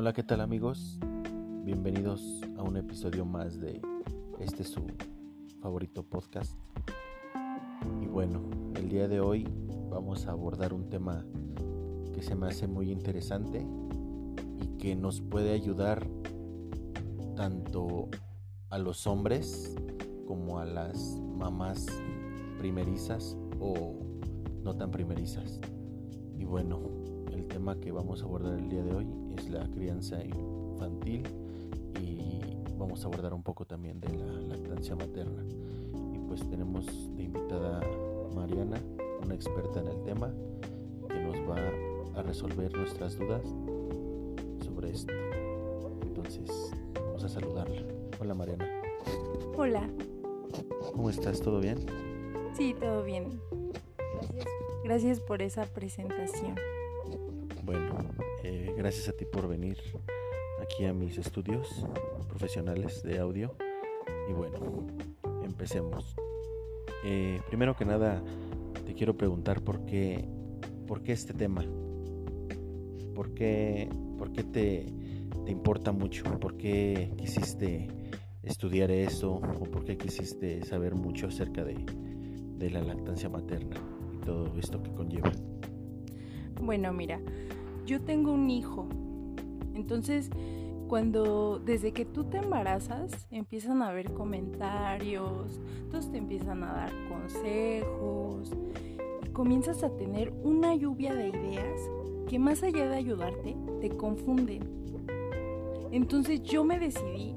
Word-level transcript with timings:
Hola, 0.00 0.12
¿qué 0.12 0.22
tal 0.22 0.40
amigos? 0.40 1.00
Bienvenidos 1.64 2.40
a 2.56 2.62
un 2.62 2.76
episodio 2.76 3.24
más 3.24 3.58
de 3.58 3.82
este 4.38 4.62
su 4.62 4.86
favorito 5.60 6.04
podcast. 6.04 6.56
Y 8.00 8.06
bueno, 8.06 8.48
el 8.76 8.90
día 8.90 9.08
de 9.08 9.18
hoy 9.18 9.48
vamos 9.90 10.28
a 10.28 10.30
abordar 10.30 10.72
un 10.72 10.88
tema 10.88 11.26
que 12.14 12.22
se 12.22 12.36
me 12.36 12.46
hace 12.46 12.68
muy 12.68 12.92
interesante 12.92 13.66
y 14.62 14.78
que 14.78 14.94
nos 14.94 15.20
puede 15.20 15.50
ayudar 15.50 16.08
tanto 17.34 18.08
a 18.70 18.78
los 18.78 19.04
hombres 19.08 19.74
como 20.28 20.60
a 20.60 20.64
las 20.64 21.20
mamás 21.36 21.86
primerizas 22.60 23.36
o 23.58 23.96
no 24.62 24.76
tan 24.76 24.92
primerizas. 24.92 25.60
Y 26.38 26.44
bueno, 26.44 26.82
el 27.32 27.48
tema 27.48 27.80
que 27.80 27.90
vamos 27.90 28.22
a 28.22 28.26
abordar 28.26 28.60
el 28.60 28.68
día 28.68 28.84
de 28.84 28.94
hoy 28.94 29.17
es 29.38 29.50
la 29.50 29.66
crianza 29.70 30.22
infantil 30.24 31.22
y 32.00 32.40
vamos 32.76 33.04
a 33.04 33.06
abordar 33.06 33.32
un 33.32 33.42
poco 33.42 33.64
también 33.64 34.00
de 34.00 34.08
la 34.08 34.26
lactancia 34.56 34.96
materna. 34.96 35.44
Y 36.12 36.18
pues 36.26 36.48
tenemos 36.48 36.86
de 37.16 37.22
invitada 37.22 37.80
Mariana, 38.34 38.80
una 39.22 39.34
experta 39.34 39.80
en 39.80 39.86
el 39.88 40.02
tema, 40.02 40.32
que 41.08 41.20
nos 41.20 41.36
va 41.48 41.56
a 42.18 42.22
resolver 42.22 42.76
nuestras 42.76 43.16
dudas 43.16 43.42
sobre 44.64 44.90
esto. 44.90 45.12
Entonces, 46.02 46.72
vamos 46.94 47.22
a 47.22 47.28
saludarla. 47.28 47.82
Hola 48.20 48.34
Mariana. 48.34 48.68
Hola. 49.56 49.88
¿Cómo 50.92 51.10
estás? 51.10 51.40
¿Todo 51.40 51.60
bien? 51.60 51.78
Sí, 52.56 52.74
todo 52.78 53.04
bien. 53.04 53.40
Gracias, 54.14 54.46
Gracias 54.84 55.20
por 55.20 55.42
esa 55.42 55.64
presentación. 55.66 56.56
Bueno, 57.68 57.98
eh, 58.44 58.72
gracias 58.78 59.10
a 59.10 59.12
ti 59.12 59.26
por 59.26 59.46
venir 59.46 59.76
aquí 60.62 60.86
a 60.86 60.94
mis 60.94 61.18
estudios 61.18 61.84
profesionales 62.26 63.02
de 63.02 63.18
audio. 63.18 63.54
Y 64.26 64.32
bueno, 64.32 64.86
empecemos. 65.44 66.16
Eh, 67.04 67.42
primero 67.46 67.76
que 67.76 67.84
nada, 67.84 68.22
te 68.86 68.94
quiero 68.94 69.18
preguntar 69.18 69.60
por 69.60 69.84
qué, 69.84 70.26
por 70.86 71.02
qué 71.02 71.12
este 71.12 71.34
tema. 71.34 71.62
¿Por 73.14 73.34
qué, 73.34 73.90
por 74.16 74.32
qué 74.32 74.44
te, 74.44 74.86
te 75.44 75.52
importa 75.52 75.92
mucho? 75.92 76.24
¿Por 76.40 76.56
qué 76.56 77.12
quisiste 77.18 77.86
estudiar 78.44 78.90
eso? 78.90 79.34
¿O 79.34 79.64
por 79.64 79.84
qué 79.84 79.98
quisiste 79.98 80.64
saber 80.64 80.94
mucho 80.94 81.26
acerca 81.26 81.64
de, 81.64 81.74
de 81.74 82.70
la 82.70 82.80
lactancia 82.80 83.28
materna 83.28 83.76
y 84.14 84.24
todo 84.24 84.58
esto 84.58 84.82
que 84.82 84.90
conlleva? 84.94 85.30
Bueno, 86.60 86.92
mira, 86.92 87.20
yo 87.88 88.02
tengo 88.02 88.32
un 88.32 88.50
hijo. 88.50 88.86
Entonces, 89.74 90.28
cuando 90.88 91.58
desde 91.58 91.92
que 91.92 92.04
tú 92.04 92.24
te 92.24 92.36
embarazas, 92.36 93.26
empiezan 93.30 93.80
a 93.80 93.88
haber 93.88 94.12
comentarios, 94.12 95.58
todos 95.90 96.10
te 96.12 96.18
empiezan 96.18 96.62
a 96.64 96.72
dar 96.72 96.92
consejos, 97.08 98.52
y 99.24 99.28
comienzas 99.30 99.82
a 99.82 99.90
tener 99.96 100.34
una 100.44 100.74
lluvia 100.74 101.14
de 101.14 101.28
ideas 101.28 101.80
que 102.28 102.38
más 102.38 102.62
allá 102.62 102.90
de 102.90 102.96
ayudarte, 102.96 103.56
te 103.80 103.88
confunden. 103.88 104.60
Entonces 105.90 106.42
yo 106.42 106.64
me 106.64 106.78
decidí 106.78 107.34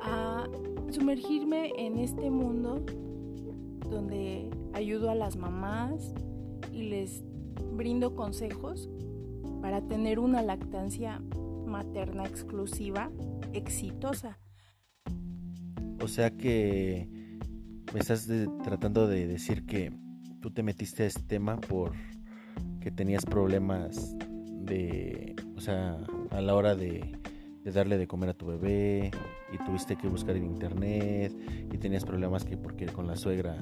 a 0.00 0.46
sumergirme 0.90 1.72
en 1.76 1.98
este 1.98 2.30
mundo 2.30 2.80
donde 3.90 4.48
ayudo 4.72 5.10
a 5.10 5.14
las 5.14 5.36
mamás 5.36 6.14
y 6.72 6.84
les 6.84 7.22
brindo 7.72 8.14
consejos 8.14 8.88
para 9.60 9.82
tener 9.82 10.18
una 10.18 10.42
lactancia 10.42 11.20
materna 11.66 12.24
exclusiva 12.24 13.10
exitosa. 13.52 14.38
O 16.00 16.08
sea 16.08 16.30
que 16.30 17.08
me 17.92 18.00
estás 18.00 18.28
tratando 18.62 19.06
de 19.06 19.26
decir 19.26 19.66
que 19.66 19.92
tú 20.40 20.50
te 20.50 20.62
metiste 20.62 21.04
a 21.04 21.06
este 21.06 21.22
tema 21.22 21.60
por 21.60 21.92
que 22.80 22.90
tenías 22.90 23.24
problemas 23.24 24.16
de, 24.46 25.34
o 25.56 25.60
sea, 25.60 25.98
a 26.30 26.40
la 26.40 26.54
hora 26.54 26.74
de, 26.76 27.18
de 27.64 27.72
darle 27.72 27.98
de 27.98 28.06
comer 28.06 28.30
a 28.30 28.34
tu 28.34 28.46
bebé 28.46 29.10
y 29.52 29.64
tuviste 29.64 29.96
que 29.96 30.08
buscar 30.08 30.36
en 30.36 30.44
internet 30.44 31.34
y 31.72 31.78
tenías 31.78 32.04
problemas 32.04 32.44
que 32.44 32.56
porque 32.56 32.86
con 32.86 33.06
la 33.06 33.16
suegra 33.16 33.56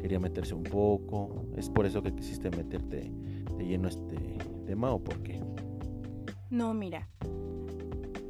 quería 0.00 0.20
meterse 0.20 0.54
un 0.54 0.64
poco. 0.64 1.46
¿Es 1.56 1.70
por 1.70 1.86
eso 1.86 2.02
que 2.02 2.14
quisiste 2.14 2.50
meterte 2.50 3.10
de 3.58 3.66
lleno 3.66 3.88
este 3.88 4.16
tema 4.66 4.92
o 4.92 5.02
por 5.02 5.22
qué? 5.22 5.42
No, 6.50 6.72
mira, 6.72 7.08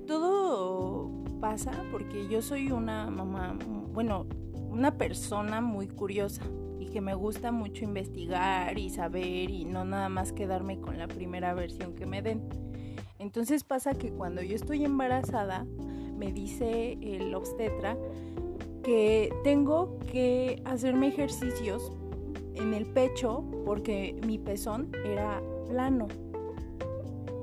todo 0.07 1.11
pasa 1.41 1.73
porque 1.93 2.27
yo 2.29 2.43
soy 2.43 2.73
una 2.73 3.09
mamá, 3.11 3.57
bueno, 3.93 4.27
una 4.71 4.97
persona 4.97 5.61
muy 5.61 5.87
curiosa 5.87 6.43
y 6.81 6.87
que 6.87 7.01
me 7.01 7.15
gusta 7.15 7.53
mucho 7.53 7.85
investigar 7.85 8.79
y 8.79 8.91
saber 8.91 9.51
y 9.51 9.65
no 9.65 9.85
nada 9.85 10.09
más 10.09 10.33
quedarme 10.33 10.81
con 10.81 10.99
la 10.99 11.07
primera 11.07 11.55
versión 11.55 11.95
que 11.95 12.07
me 12.07 12.23
den. 12.23 12.49
Entonces 13.19 13.65
pasa 13.65 13.95
que 13.95 14.11
cuando 14.11 14.43
yo 14.43 14.57
estoy 14.57 14.85
embarazada, 14.85 15.67
me 16.17 16.33
dice 16.33 16.99
el 17.03 17.35
obstetra 17.35 17.97
que 18.83 19.33
tengo 19.45 19.99
que 20.11 20.63
hacerme 20.65 21.09
ejercicios 21.09 21.93
en 22.59 22.75
el 22.75 22.87
pecho 22.87 23.45
porque 23.65 24.15
mi 24.27 24.39
pezón 24.39 24.93
era 25.05 25.43
plano. 25.69 26.09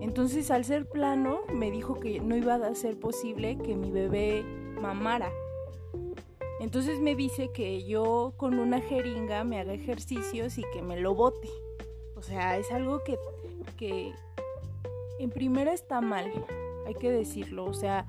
Entonces 0.02 0.52
al 0.52 0.66
ser 0.66 0.88
plano 0.88 1.40
me 1.54 1.72
dijo 1.72 2.00
que 2.00 2.20
no 2.20 2.36
iba 2.36 2.56
a 2.56 2.76
ser 2.76 3.00
posible 3.00 3.58
que 3.58 3.76
mi 3.76 3.92
bebé 3.92 4.44
mamara. 4.80 5.32
Entonces 6.60 7.00
me 7.00 7.16
dice 7.16 7.52
que 7.52 7.86
yo 7.86 8.34
con 8.38 8.60
una 8.60 8.82
jeringa 8.82 9.44
me 9.44 9.60
haga 9.60 9.74
ejercicios 9.74 10.58
y 10.58 10.64
que 10.74 10.82
me 10.82 11.00
lo 11.00 11.16
bote. 11.16 11.50
O 12.16 12.22
sea, 12.22 12.58
es 12.58 12.72
algo 12.72 13.04
que, 13.04 13.18
que 13.78 14.14
en 15.20 15.30
primera 15.32 15.74
está 15.74 16.02
mal, 16.02 16.32
hay 16.86 16.96
que 16.96 17.12
decirlo. 17.12 17.66
O 17.66 17.74
sea, 17.74 18.06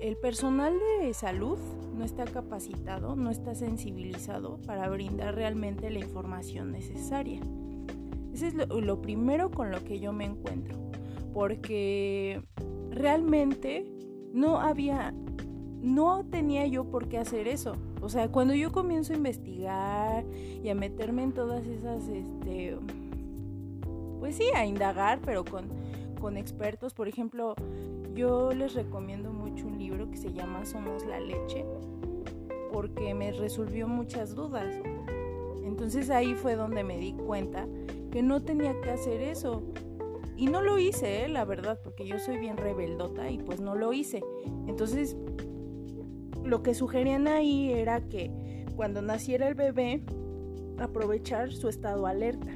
el 0.00 0.16
personal 0.16 0.74
de 1.00 1.14
salud 1.14 1.58
no 1.96 2.04
está 2.04 2.24
capacitado, 2.24 3.16
no 3.16 3.30
está 3.30 3.54
sensibilizado 3.54 4.58
para 4.66 4.88
brindar 4.88 5.34
realmente 5.34 5.90
la 5.90 6.00
información 6.00 6.72
necesaria. 6.72 7.40
Ese 8.32 8.48
es 8.48 8.54
lo, 8.54 9.00
primero 9.00 9.50
con 9.50 9.70
lo 9.70 9.82
que 9.84 10.00
yo 10.00 10.12
me 10.12 10.24
encuentro 10.24 10.84
porque 11.32 12.42
realmente 12.90 13.84
no 14.32 14.60
había, 14.60 15.12
no 15.82 16.24
tenía 16.24 16.66
yo 16.66 16.84
por 16.84 17.08
qué 17.08 17.18
hacer 17.18 17.48
eso. 17.48 17.76
O 18.00 18.08
sea, 18.08 18.28
cuando 18.28 18.54
yo 18.54 18.70
comienzo 18.72 19.12
a 19.12 19.16
investigar 19.16 20.24
y 20.62 20.68
a 20.68 20.74
meterme 20.74 21.24
en 21.24 21.32
todas 21.32 21.66
esas, 21.66 22.08
este, 22.08 22.76
pues 24.20 24.36
sí, 24.36 24.44
a 24.54 24.64
indagar, 24.64 25.20
pero 25.24 25.44
con, 25.44 25.68
con 26.20 26.36
expertos, 26.36 26.94
por 26.94 27.08
ejemplo, 27.08 27.56
yo 28.14 28.52
les 28.52 28.74
recomiendo 28.74 29.32
mucho 29.32 29.43
que 30.10 30.16
se 30.16 30.32
llama 30.32 30.64
Somos 30.64 31.04
la 31.06 31.20
leche, 31.20 31.64
porque 32.72 33.14
me 33.14 33.32
resolvió 33.32 33.88
muchas 33.88 34.34
dudas. 34.34 34.74
Entonces 35.64 36.10
ahí 36.10 36.34
fue 36.34 36.56
donde 36.56 36.84
me 36.84 36.98
di 36.98 37.12
cuenta 37.12 37.66
que 38.10 38.22
no 38.22 38.42
tenía 38.42 38.80
que 38.80 38.90
hacer 38.90 39.20
eso. 39.20 39.62
Y 40.36 40.46
no 40.46 40.62
lo 40.62 40.78
hice, 40.78 41.24
¿eh? 41.24 41.28
la 41.28 41.44
verdad, 41.44 41.78
porque 41.82 42.06
yo 42.06 42.18
soy 42.18 42.38
bien 42.38 42.56
rebeldota 42.56 43.30
y 43.30 43.38
pues 43.38 43.60
no 43.60 43.74
lo 43.76 43.92
hice. 43.92 44.22
Entonces, 44.66 45.16
lo 46.44 46.62
que 46.62 46.74
sugerían 46.74 47.28
ahí 47.28 47.72
era 47.72 48.00
que 48.00 48.66
cuando 48.76 49.00
naciera 49.00 49.48
el 49.48 49.54
bebé, 49.54 50.02
aprovechar 50.78 51.52
su 51.52 51.68
estado 51.68 52.06
alerta. 52.06 52.50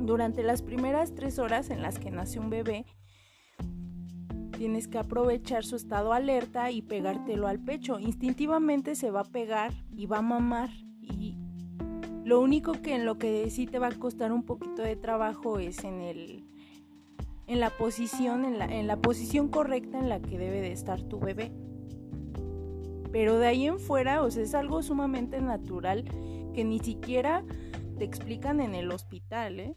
Durante 0.00 0.42
las 0.42 0.62
primeras 0.62 1.14
tres 1.14 1.38
horas 1.38 1.70
en 1.70 1.82
las 1.82 1.98
que 1.98 2.10
nace 2.10 2.38
un 2.38 2.50
bebé, 2.50 2.84
tienes 4.56 4.88
que 4.88 4.98
aprovechar 4.98 5.64
su 5.64 5.76
estado 5.76 6.12
alerta 6.12 6.70
y 6.70 6.82
pegártelo 6.82 7.46
al 7.46 7.60
pecho. 7.60 7.98
Instintivamente 7.98 8.94
se 8.94 9.10
va 9.10 9.20
a 9.20 9.24
pegar 9.24 9.72
y 9.94 10.06
va 10.06 10.18
a 10.18 10.22
mamar. 10.22 10.70
Y 11.00 11.36
lo 12.24 12.40
único 12.40 12.72
que 12.72 12.94
en 12.94 13.04
lo 13.04 13.18
que 13.18 13.48
sí 13.50 13.66
te 13.66 13.78
va 13.78 13.88
a 13.88 13.92
costar 13.92 14.32
un 14.32 14.42
poquito 14.42 14.82
de 14.82 14.96
trabajo 14.96 15.58
es 15.58 15.84
en 15.84 16.00
el 16.00 16.44
en 17.46 17.60
la 17.60 17.70
posición 17.70 18.44
en 18.44 18.58
la, 18.58 18.64
en 18.64 18.88
la 18.88 18.96
posición 18.96 19.48
correcta 19.48 20.00
en 20.00 20.08
la 20.08 20.20
que 20.20 20.36
debe 20.36 20.60
de 20.60 20.72
estar 20.72 21.00
tu 21.02 21.20
bebé. 21.20 21.52
Pero 23.12 23.38
de 23.38 23.46
ahí 23.46 23.66
en 23.66 23.78
fuera, 23.78 24.22
o 24.22 24.30
sea, 24.30 24.42
es 24.42 24.54
algo 24.54 24.82
sumamente 24.82 25.40
natural 25.40 26.04
que 26.52 26.64
ni 26.64 26.80
siquiera 26.80 27.44
te 27.98 28.04
explican 28.04 28.60
en 28.60 28.74
el 28.74 28.90
hospital, 28.90 29.60
¿eh? 29.60 29.76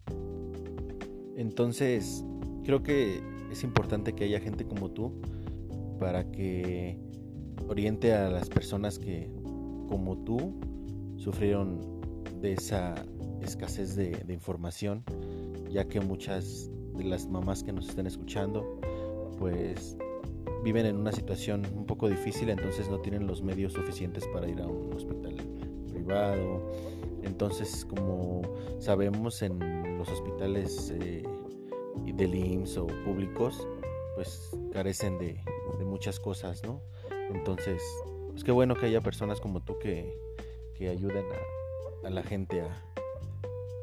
Entonces, 1.36 2.26
creo 2.64 2.82
que 2.82 3.22
es 3.52 3.64
importante 3.64 4.14
que 4.14 4.26
haya 4.26 4.40
gente 4.40 4.66
como 4.66 4.92
tú 4.92 5.14
para 6.00 6.32
que 6.32 6.98
oriente 7.68 8.14
a 8.14 8.30
las 8.30 8.50
personas 8.50 8.98
que, 8.98 9.30
como 9.88 10.18
tú, 10.24 10.54
sufrieron 11.18 11.82
de 12.42 12.54
esa 12.54 12.96
escasez 13.42 13.96
de, 13.96 14.12
de 14.12 14.34
información, 14.34 15.04
ya 15.70 15.88
que 15.88 16.00
muchas 16.00 16.72
de 16.96 17.04
las 17.04 17.28
mamás 17.28 17.64
que 17.64 17.74
nos 17.74 17.90
están 17.90 18.08
escuchando, 18.08 18.80
pues 19.38 19.98
viven 20.64 20.86
en 20.86 20.98
una 20.98 21.12
situación 21.12 21.66
un 21.76 21.86
poco 21.86 22.10
difícil, 22.10 22.50
entonces 22.50 22.90
no 22.90 23.00
tienen 23.00 23.28
los 23.28 23.42
medios 23.42 23.74
suficientes 23.74 24.28
para 24.28 24.48
ir 24.48 24.62
a 24.62 24.68
un 24.68 24.94
hospital 24.94 25.36
privado. 25.90 26.62
Entonces, 27.24 27.86
como 27.86 28.42
sabemos 28.80 29.42
en 29.42 29.98
los 29.98 30.10
hospitales 30.10 30.94
eh, 31.00 31.24
del 32.06 32.36
IMSS 32.36 32.78
o 32.78 32.88
públicos, 33.06 33.68
pues 34.16 34.52
carecen 34.72 35.18
de, 35.18 35.40
muchas 35.86 36.20
cosas, 36.20 36.64
¿no? 36.64 36.82
Entonces, 37.34 37.82
pues 38.30 38.44
qué 38.44 38.52
bueno 38.52 38.76
que 38.76 38.86
haya 38.86 39.02
personas 39.02 39.40
como 39.40 39.62
tú 39.62 39.80
que, 39.80 40.14
que 40.78 40.90
ayuden 40.90 41.26
a, 42.04 42.08
a 42.08 42.10
la 42.10 42.22
gente 42.24 42.62
a, 42.62 42.84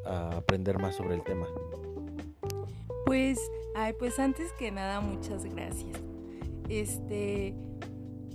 a 0.05 0.37
aprender 0.37 0.79
más 0.79 0.95
sobre 0.95 1.15
el 1.15 1.23
tema. 1.23 1.47
Pues, 3.05 3.39
ay, 3.75 3.93
pues 3.97 4.19
antes 4.19 4.51
que 4.53 4.71
nada, 4.71 5.01
muchas 5.01 5.45
gracias. 5.45 5.97
Este, 6.69 7.55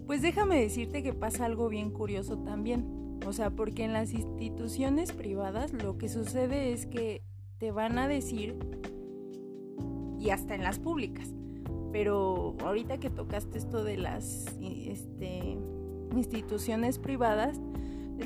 pues 0.06 0.23
déjame 0.23 0.61
decirte 0.61 1.02
que 1.02 1.12
pasa 1.12 1.46
algo 1.46 1.69
bien 1.69 1.90
curioso 1.90 2.38
también. 2.38 3.20
O 3.26 3.32
sea, 3.32 3.50
porque 3.50 3.85
en 3.85 3.93
las 3.93 4.12
instituciones 4.12 5.12
privadas 5.12 5.73
lo 5.73 5.96
que 5.96 6.08
sucede 6.08 6.73
es 6.73 6.87
que 6.87 7.23
te 7.58 7.70
van 7.70 7.99
a 7.99 8.08
decir, 8.08 8.56
y 10.23 10.31
hasta 10.31 10.55
en 10.55 10.63
las 10.63 10.79
públicas, 10.79 11.35
pero 11.93 12.55
ahorita 12.65 12.99
que 12.99 13.11
tocaste 13.11 13.59
esto 13.59 13.83
de 13.83 13.97
las 13.97 14.47
este, 14.63 15.59
instituciones 16.15 16.99
privadas, 16.99 17.61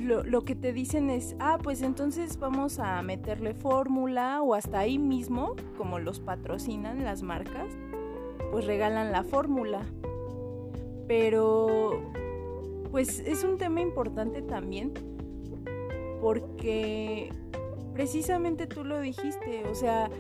lo, 0.03 0.23
lo, 0.23 0.45
que 0.45 0.55
te 0.55 0.75
dicen 0.75 1.09
es, 1.09 1.37
ah, 1.39 1.59
pues 1.63 1.81
entonces 1.81 2.39
vamos 2.39 2.81
a 2.81 3.01
meterle 3.01 3.55
fórmula 3.55 4.43
o 4.43 4.55
hasta 4.55 4.81
ahí 4.81 4.99
mismo, 4.99 5.57
como 5.79 5.99
los 5.99 6.21
patrocinan 6.21 7.03
las 7.03 7.23
marcas, 7.23 7.73
pues 8.51 8.67
regalan 8.67 9.11
la 9.11 9.25
fórmula. 9.25 9.81
Pero, 11.09 12.03
pues 12.91 13.21
es 13.21 13.43
un 13.43 13.57
tema 13.57 13.81
importante 13.81 14.43
también 14.43 14.93
porque 16.21 17.33
precisamente 17.95 18.67
tú 18.67 18.85
lo 18.85 19.01
dijiste, 19.01 19.65
o 19.71 19.75
sea, 19.75 20.11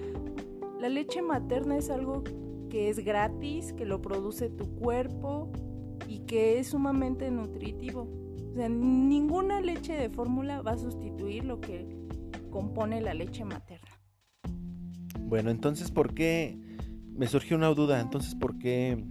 la 0.80 0.88
leche 0.88 1.22
materna 1.22 1.76
es 1.76 1.90
algo 1.90 2.22
que 2.68 2.90
es 2.90 2.98
gratis, 3.04 3.72
que 3.72 3.84
lo 3.84 4.02
produce 4.02 4.50
tu 4.50 4.66
cuerpo 4.76 5.50
y 6.08 6.20
que 6.20 6.58
es 6.58 6.68
sumamente 6.68 7.30
nutritivo. 7.30 8.08
O 8.50 8.54
sea, 8.54 8.68
ninguna 8.68 9.60
leche 9.60 9.94
de 9.94 10.10
fórmula 10.10 10.62
va 10.62 10.72
a 10.72 10.78
sustituir 10.78 11.44
lo 11.44 11.60
que 11.60 11.86
compone 12.50 13.00
la 13.00 13.14
leche 13.14 13.44
materna. 13.44 13.88
Bueno, 15.20 15.50
entonces, 15.50 15.90
¿por 15.90 16.14
qué? 16.14 16.58
Me 17.12 17.26
surgió 17.26 17.56
una 17.56 17.68
duda, 17.68 18.00
entonces, 18.00 18.34
¿por 18.34 18.58
qué 18.58 19.04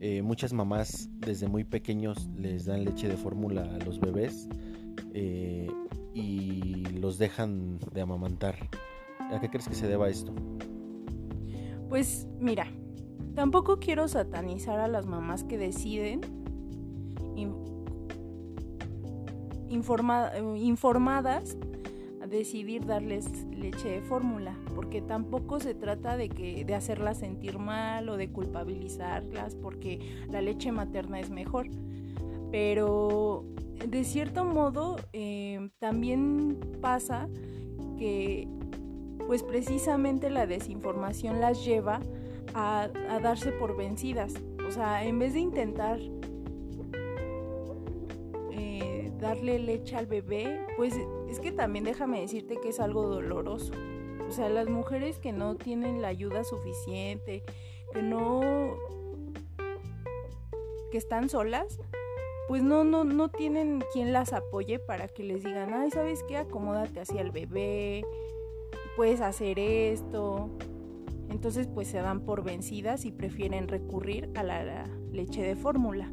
eh, 0.00 0.22
muchas 0.22 0.52
mamás 0.52 1.08
desde 1.18 1.46
muy 1.46 1.64
pequeños 1.64 2.28
les 2.36 2.66
dan 2.66 2.84
leche 2.84 3.08
de 3.08 3.16
fórmula 3.16 3.62
a 3.62 3.84
los 3.84 4.00
bebés 4.00 4.48
eh, 5.14 5.68
y 6.14 6.84
los 6.98 7.18
dejan 7.18 7.78
de 7.92 8.00
amamantar? 8.00 8.68
¿A 9.30 9.40
qué 9.40 9.48
crees 9.48 9.68
que 9.68 9.74
se 9.74 9.86
deba 9.86 10.08
esto? 10.08 10.34
Pues 11.88 12.26
mira, 12.38 12.66
tampoco 13.34 13.78
quiero 13.78 14.08
satanizar 14.08 14.78
a 14.78 14.88
las 14.88 15.06
mamás 15.06 15.44
que 15.44 15.58
deciden 15.58 16.20
informadas 20.56 21.56
a 22.22 22.26
decidir 22.26 22.84
darles 22.84 23.26
leche 23.50 23.88
de 23.88 24.02
fórmula, 24.02 24.58
porque 24.74 25.00
tampoco 25.00 25.60
se 25.60 25.74
trata 25.74 26.16
de 26.16 26.28
que 26.28 26.64
de 26.64 26.74
hacerlas 26.74 27.18
sentir 27.18 27.58
mal 27.58 28.08
o 28.08 28.16
de 28.16 28.30
culpabilizarlas 28.30 29.54
porque 29.54 30.00
la 30.30 30.40
leche 30.40 30.72
materna 30.72 31.20
es 31.20 31.30
mejor. 31.30 31.68
Pero 32.50 33.44
de 33.86 34.04
cierto 34.04 34.44
modo 34.44 34.96
eh, 35.12 35.70
también 35.78 36.58
pasa 36.80 37.28
que 37.98 38.48
pues 39.28 39.44
precisamente 39.44 40.28
la 40.28 40.48
desinformación 40.48 41.40
las 41.40 41.64
lleva 41.64 42.00
a, 42.54 42.88
a 43.08 43.20
darse 43.20 43.52
por 43.52 43.76
vencidas. 43.76 44.34
O 44.66 44.72
sea, 44.72 45.04
en 45.04 45.20
vez 45.20 45.34
de 45.34 45.40
intentar 45.40 46.00
darle 49.18 49.58
leche 49.58 49.96
al 49.96 50.06
bebé, 50.06 50.60
pues 50.76 50.94
es 51.28 51.40
que 51.40 51.52
también 51.52 51.84
déjame 51.84 52.20
decirte 52.20 52.58
que 52.60 52.68
es 52.68 52.80
algo 52.80 53.06
doloroso. 53.06 53.72
O 54.28 54.32
sea, 54.32 54.48
las 54.48 54.68
mujeres 54.68 55.18
que 55.18 55.32
no 55.32 55.56
tienen 55.56 56.02
la 56.02 56.08
ayuda 56.08 56.44
suficiente, 56.44 57.42
que 57.92 58.02
no 58.02 58.40
que 60.90 60.98
están 60.98 61.28
solas, 61.28 61.78
pues 62.46 62.62
no 62.62 62.84
no 62.84 63.04
no 63.04 63.28
tienen 63.28 63.84
quien 63.92 64.12
las 64.12 64.32
apoye 64.32 64.78
para 64.78 65.08
que 65.08 65.22
les 65.22 65.44
digan, 65.44 65.74
"Ay, 65.74 65.90
¿sabes 65.90 66.22
qué? 66.22 66.36
Acomódate 66.36 67.00
hacia 67.00 67.20
el 67.20 67.30
bebé. 67.30 68.04
Puedes 68.98 69.20
hacer 69.20 69.60
esto." 69.60 70.50
Entonces, 71.30 71.68
pues 71.68 71.86
se 71.86 71.98
dan 71.98 72.20
por 72.24 72.42
vencidas 72.42 73.04
y 73.04 73.12
prefieren 73.12 73.68
recurrir 73.68 74.28
a 74.34 74.42
la 74.42 74.90
leche 75.12 75.40
de 75.40 75.54
fórmula. 75.54 76.12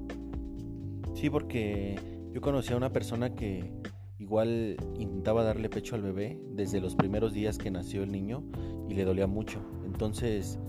Sí, 1.16 1.32
porque 1.32 1.96
yo 2.32 2.42
conocí 2.42 2.74
a 2.74 2.78
una 2.78 2.92
persona 2.92 3.34
que 3.34 3.72
igual 4.20 4.78
intentaba 5.00 5.44
darle 5.44 5.68
pecho 5.68 5.96
al 5.96 6.04
bebé 6.04 6.40
desde 6.52 6.80
los 6.80 6.96
primeros 6.96 7.34
días 7.34 7.58
que 7.58 7.72
nació 7.72 8.04
el 8.04 8.12
niño 8.12 8.44
y 8.88 8.94
le 8.94 9.04
dolía 9.04 9.26
mucho. 9.26 9.62
Entonces 9.84 10.60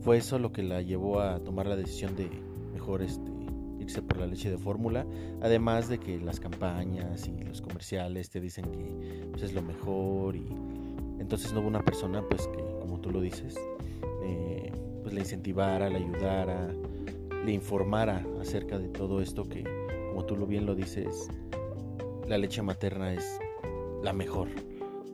fue 0.00 0.16
eso 0.16 0.40
lo 0.40 0.50
que 0.50 0.64
la 0.64 0.82
llevó 0.82 1.20
a 1.20 1.38
tomar 1.44 1.66
la 1.66 1.76
decisión 1.76 2.16
de 2.16 2.28
mejor 2.72 3.02
este, 3.02 3.30
irse 3.78 4.02
por 4.02 4.18
la 4.18 4.26
leche 4.26 4.50
de 4.50 4.58
fórmula. 4.58 5.06
Además 5.40 5.88
de 5.88 5.98
que 5.98 6.18
las 6.18 6.40
campañas 6.40 7.28
y 7.28 7.44
los 7.44 7.60
comerciales 7.60 8.28
te 8.28 8.40
dicen 8.40 8.64
que 8.72 9.28
pues, 9.30 9.44
es 9.44 9.52
lo 9.52 9.62
mejor 9.62 10.34
y 10.34 10.48
entonces 11.20 11.52
no 11.52 11.60
hubo 11.60 11.68
una 11.68 11.84
persona 11.84 12.24
pues 12.28 12.48
que 12.48 12.62
como 12.80 13.00
tú 13.00 13.10
lo 13.10 13.20
dices 13.20 13.54
eh, 14.24 14.72
pues 15.02 15.14
le 15.14 15.20
incentivara, 15.20 15.88
le 15.88 15.98
ayudara, 15.98 16.74
le 17.44 17.52
informara 17.52 18.24
acerca 18.40 18.78
de 18.78 18.88
todo 18.88 19.20
esto 19.20 19.48
que 19.48 19.64
como 20.10 20.24
tú 20.24 20.36
lo 20.36 20.46
bien 20.46 20.66
lo 20.66 20.74
dices, 20.74 21.28
la 22.28 22.36
leche 22.36 22.62
materna 22.62 23.14
es 23.14 23.38
la 24.02 24.12
mejor. 24.12 24.48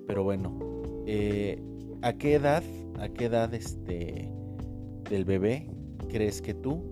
Pero 0.07 0.25
bueno, 0.25 0.59
eh, 1.07 1.63
¿a 2.03 2.15
qué 2.15 2.35
edad, 2.35 2.63
a 2.99 3.09
qué 3.09 3.27
edad 3.27 3.53
este 3.55 4.31
del 5.11 5.25
bebé 5.25 5.71
crees 6.09 6.41
que 6.41 6.55
tú, 6.55 6.91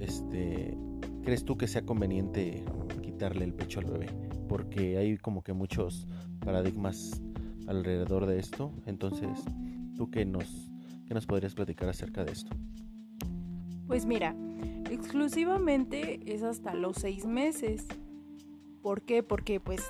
este, 0.00 0.78
crees 1.22 1.44
tú 1.44 1.56
que 1.56 1.66
sea 1.66 1.82
conveniente 1.82 2.64
quitarle 3.02 3.44
el 3.44 3.54
pecho 3.54 3.80
al 3.80 3.86
bebé? 3.86 4.06
Porque 4.48 4.96
hay 4.96 5.18
como 5.18 5.42
que 5.42 5.52
muchos 5.52 6.06
paradigmas 6.40 7.20
alrededor 7.68 8.26
de 8.26 8.38
esto. 8.38 8.72
Entonces, 8.86 9.44
¿tú 9.96 10.10
qué 10.10 10.24
nos, 10.24 10.70
qué 11.06 11.14
nos 11.14 11.26
podrías 11.26 11.54
platicar 11.54 11.88
acerca 11.88 12.24
de 12.24 12.32
esto? 12.32 12.56
Pues 13.86 14.06
mira, 14.06 14.34
exclusivamente 14.90 16.20
es 16.34 16.42
hasta 16.42 16.74
los 16.74 16.96
seis 16.96 17.26
meses. 17.26 17.86
¿Por 18.82 19.02
qué? 19.02 19.22
Porque 19.22 19.60
pues 19.60 19.82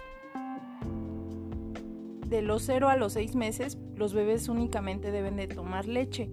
de 2.28 2.42
los 2.42 2.62
0 2.62 2.88
a 2.88 2.96
los 2.96 3.14
seis 3.14 3.34
meses 3.34 3.78
los 3.96 4.12
bebés 4.12 4.48
únicamente 4.48 5.10
deben 5.10 5.36
de 5.36 5.48
tomar 5.48 5.86
leche. 5.86 6.30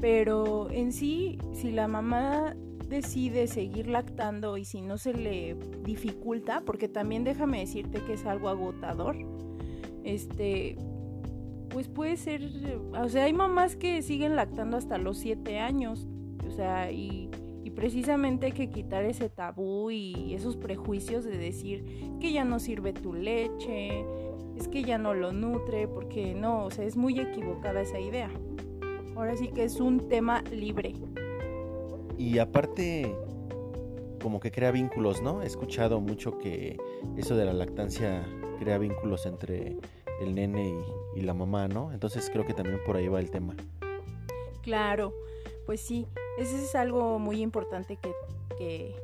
Pero 0.00 0.70
en 0.70 0.92
sí, 0.92 1.38
si 1.52 1.72
la 1.72 1.88
mamá 1.88 2.54
decide 2.88 3.46
seguir 3.46 3.88
lactando 3.88 4.56
y 4.56 4.64
si 4.64 4.80
no 4.80 4.98
se 4.98 5.14
le 5.14 5.56
dificulta, 5.82 6.62
porque 6.64 6.88
también 6.88 7.24
déjame 7.24 7.60
decirte 7.60 8.00
que 8.02 8.14
es 8.14 8.26
algo 8.26 8.48
agotador, 8.48 9.16
este, 10.06 10.76
pues 11.68 11.88
puede 11.88 12.16
ser, 12.16 12.50
o 12.98 13.08
sea, 13.08 13.24
hay 13.24 13.32
mamás 13.32 13.76
que 13.76 14.00
siguen 14.02 14.36
lactando 14.36 14.76
hasta 14.76 14.96
los 14.96 15.18
7 15.18 15.58
años, 15.58 16.08
o 16.46 16.50
sea, 16.50 16.90
y 16.90 17.30
precisamente 17.74 18.46
hay 18.46 18.52
que 18.52 18.70
quitar 18.70 19.04
ese 19.04 19.28
tabú 19.28 19.90
y 19.90 20.32
esos 20.32 20.56
prejuicios 20.56 21.24
de 21.24 21.36
decir 21.36 21.84
que 22.20 22.32
ya 22.32 22.42
no 22.42 22.58
sirve 22.58 22.94
tu 22.94 23.12
leche, 23.12 24.02
es 24.56 24.66
que 24.68 24.82
ya 24.82 24.96
no 24.96 25.12
lo 25.12 25.32
nutre, 25.32 25.86
porque 25.86 26.34
no, 26.34 26.64
o 26.64 26.70
sea, 26.70 26.86
es 26.86 26.96
muy 26.96 27.20
equivocada 27.20 27.82
esa 27.82 28.00
idea. 28.00 28.30
Ahora 29.14 29.36
sí 29.36 29.48
que 29.48 29.64
es 29.64 29.78
un 29.78 30.08
tema 30.08 30.42
libre. 30.50 30.94
Y 32.16 32.38
aparte, 32.38 33.14
como 34.22 34.40
que 34.40 34.50
crea 34.50 34.70
vínculos, 34.70 35.20
¿no? 35.20 35.42
He 35.42 35.46
escuchado 35.46 36.00
mucho 36.00 36.38
que 36.38 36.78
eso 37.16 37.36
de 37.36 37.44
la 37.44 37.52
lactancia 37.52 38.26
crea 38.58 38.78
vínculos 38.78 39.26
entre 39.26 39.76
el 40.20 40.34
nene 40.34 40.74
y, 41.14 41.20
la 41.20 41.34
mamá, 41.34 41.68
¿no? 41.68 41.92
Entonces 41.92 42.28
creo 42.30 42.44
que 42.44 42.54
también 42.54 42.78
por 42.84 42.96
ahí 42.96 43.08
va 43.08 43.20
el 43.20 43.30
tema. 43.30 43.54
Claro, 44.62 45.12
pues 45.64 45.80
sí, 45.80 46.06
eso 46.38 46.56
es 46.56 46.74
algo 46.74 47.18
muy 47.18 47.40
importante 47.40 47.96
que, 47.96 48.12
que, 48.58 48.94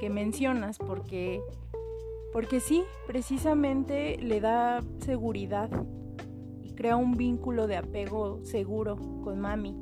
que 0.00 0.10
mencionas 0.10 0.78
porque, 0.78 1.42
porque 2.32 2.60
sí, 2.60 2.84
precisamente 3.06 4.16
le 4.18 4.40
da 4.40 4.82
seguridad 5.00 5.70
y 6.62 6.72
crea 6.74 6.96
un 6.96 7.16
vínculo 7.16 7.66
de 7.66 7.76
apego 7.76 8.40
seguro 8.44 8.96
con 9.22 9.40
mami. 9.40 9.76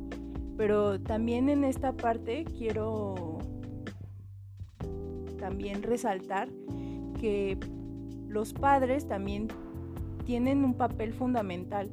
Pero 0.57 1.01
también 1.01 1.49
en 1.49 1.65
esta 1.65 1.93
parte 1.93 2.45
quiero 2.45 3.39
también 5.39 5.83
resaltar 5.83 6.49
que 7.21 7.59
los 8.29 8.53
padres 8.53 9.07
también 9.07 9.49
tienen 10.25 10.65
un 10.65 10.75
papel 10.75 11.13
fundamental, 11.13 11.91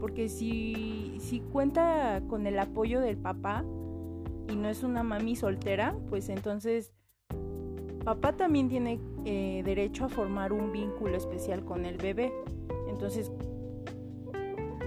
porque 0.00 0.28
si, 0.28 1.16
si 1.20 1.40
cuenta 1.40 2.22
con 2.28 2.46
el 2.46 2.58
apoyo 2.58 3.00
del 3.00 3.16
papá 3.16 3.64
y 4.48 4.56
no 4.56 4.68
es 4.68 4.82
una 4.82 5.02
mami 5.02 5.36
soltera, 5.36 5.94
pues 6.08 6.28
entonces 6.28 6.92
papá 8.04 8.32
también 8.32 8.68
tiene 8.68 8.98
eh, 9.24 9.62
derecho 9.64 10.04
a 10.04 10.08
formar 10.08 10.52
un 10.52 10.72
vínculo 10.72 11.16
especial 11.16 11.64
con 11.64 11.84
el 11.84 11.96
bebé. 11.96 12.32
Entonces, 12.88 13.30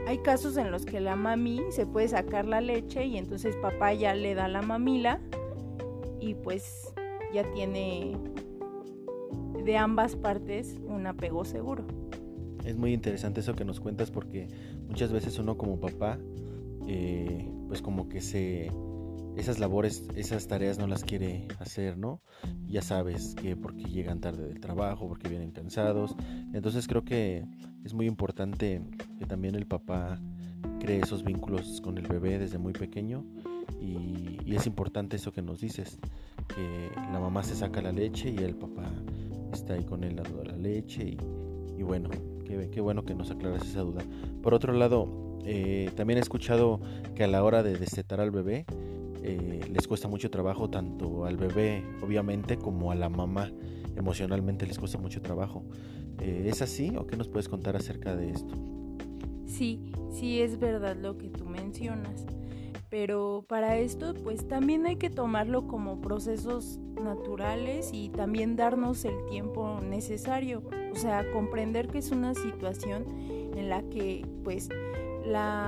hay 0.08 0.20
casos 0.20 0.58
en 0.58 0.72
los 0.72 0.86
que 0.86 1.00
la 1.00 1.16
mami 1.16 1.62
se 1.70 1.86
puede 1.86 2.08
sacar 2.08 2.46
la 2.46 2.62
leche 2.62 3.06
y 3.06 3.18
entonces 3.18 3.56
papá 3.56 3.94
ya 3.94 4.14
le 4.14 4.36
da 4.36 4.48
la 4.48 4.62
mamila 4.62 5.20
y 6.20 6.36
pues 6.36 6.94
ya 7.34 7.44
tiene 7.54 8.18
de 9.64 9.78
ambas 9.78 10.16
partes 10.16 10.80
un 10.88 11.08
apego 11.08 11.44
seguro. 11.44 11.86
Es 12.66 12.78
muy 12.78 12.94
interesante 12.94 13.42
eso 13.42 13.56
que 13.56 13.66
nos 13.66 13.80
cuentas 13.80 14.12
porque 14.12 14.48
muchas 14.88 15.12
veces 15.12 15.38
uno 15.40 15.58
como 15.58 15.80
papá, 15.80 16.18
eh, 16.88 17.50
pues 17.68 17.82
como 17.82 18.10
que 18.10 18.22
se 18.22 18.72
esas 19.36 19.60
labores, 19.60 20.08
esas 20.16 20.48
tareas 20.48 20.80
no 20.80 20.88
las 20.88 21.04
quiere 21.04 21.48
hacer, 21.60 21.98
¿no? 21.98 22.22
Ya 22.68 22.82
sabes 22.82 23.36
que 23.36 23.56
porque 23.56 23.84
llegan 23.84 24.22
tarde 24.22 24.48
del 24.48 24.60
trabajo, 24.60 25.08
porque 25.08 25.28
vienen 25.28 25.52
cansados. 25.52 26.16
Entonces 26.54 26.88
creo 26.88 27.04
que 27.04 27.46
es 27.84 27.94
muy 27.94 28.08
importante 28.08 28.82
que 29.20 29.26
también 29.26 29.56
el 29.56 29.68
papá 29.68 30.20
cree 30.80 31.00
esos 31.00 31.24
vínculos 31.24 31.82
con 31.82 31.98
el 31.98 32.08
bebé 32.08 32.40
desde 32.40 32.58
muy 32.58 32.74
pequeño 32.74 33.26
y, 33.82 34.54
es 34.56 34.68
importante 34.68 35.18
eso 35.18 35.34
que 35.34 35.42
nos 35.42 35.60
dices, 35.60 36.00
que 36.48 36.90
la 36.96 37.20
mamá 37.20 37.44
se 37.44 37.56
saca 37.56 37.82
la 37.82 37.92
leche 37.92 38.30
y 38.30 38.38
el 38.38 38.56
papá 38.56 38.90
está 39.52 39.74
ahí 39.74 39.84
con 39.84 40.06
él 40.06 40.16
dando 40.16 40.44
la 40.46 40.56
leche 40.56 41.18
y, 41.78 41.84
bueno, 41.84 42.10
qué, 42.46 42.82
bueno 42.82 43.04
que 43.04 43.16
nos 43.16 43.32
aclaras 43.32 43.68
esa 43.68 43.82
duda. 43.82 44.04
Por 44.42 44.54
otro 44.54 44.74
lado, 44.74 45.40
eh, 45.46 45.92
también 45.96 46.18
he 46.18 46.22
escuchado 46.22 46.80
que 47.16 47.24
a 47.24 47.28
la 47.28 47.44
hora 47.44 47.64
de 47.64 47.78
destetar 47.78 48.22
al 48.22 48.32
bebé, 48.32 48.66
eh, 49.24 49.62
les 49.72 49.88
cuesta 49.88 50.08
mucho 50.08 50.30
trabajo 50.30 50.70
tanto 50.70 51.26
al 51.26 51.38
bebé, 51.38 51.84
obviamente, 52.02 52.58
como 52.58 52.92
a 52.92 52.96
la 52.96 53.10
mamá. 53.10 53.52
Emocionalmente 53.96 54.68
les 54.68 54.78
cuesta 54.78 54.98
mucho 54.98 55.22
trabajo. 55.22 55.64
Eh, 56.22 56.48
¿Es 56.48 56.62
así 56.62 56.96
o 56.96 57.08
qué 57.08 57.18
nos 57.18 57.28
puedes 57.28 57.50
contar 57.50 57.76
acerca 57.76 58.16
de 58.16 58.30
esto? 58.30 58.54
Sí, 59.46 59.92
sí 60.12 60.42
es 60.42 60.60
verdad 60.60 60.96
lo 60.96 61.18
que 61.18 61.30
tú 61.30 61.46
mencionas. 61.46 62.26
Pero 62.98 63.44
para 63.50 63.76
esto, 63.76 64.14
pues 64.24 64.48
también 64.48 64.86
hay 64.86 64.96
que 64.96 65.10
tomarlo 65.10 65.68
como 65.68 66.00
procesos 66.00 66.80
naturales 66.96 67.90
y 67.92 68.08
también 68.08 68.56
darnos 68.56 69.04
el 69.04 69.26
tiempo 69.26 69.82
necesario. 69.82 70.64
O 70.94 70.96
sea, 70.96 71.30
comprender 71.34 71.90
que 71.90 71.98
es 71.98 72.12
una 72.12 72.34
situación 72.36 73.04
en 73.54 73.68
la 73.68 73.84
que, 73.90 74.26
pues, 74.46 74.70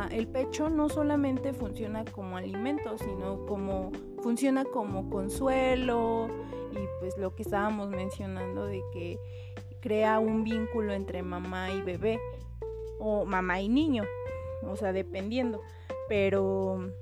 el 0.09 0.27
pecho 0.29 0.69
no 0.69 0.87
solamente 0.87 1.51
funciona 1.51 2.05
como 2.05 2.37
alimento, 2.37 2.97
sino 2.97 3.45
como 3.45 3.91
funciona 4.23 4.63
como 4.63 5.09
consuelo 5.09 6.29
y 6.71 6.79
pues 7.01 7.17
lo 7.17 7.35
que 7.35 7.43
estábamos 7.43 7.89
mencionando 7.89 8.67
de 8.67 8.81
que 8.93 9.19
crea 9.81 10.19
un 10.19 10.45
vínculo 10.45 10.93
entre 10.93 11.23
mamá 11.23 11.71
y 11.71 11.81
bebé 11.81 12.21
o 12.99 13.25
mamá 13.25 13.59
y 13.59 13.67
niño, 13.67 14.05
o 14.63 14.77
sea, 14.77 14.93
dependiendo. 14.93 15.59
Pero 16.07 16.93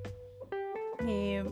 eh, 0.99 1.43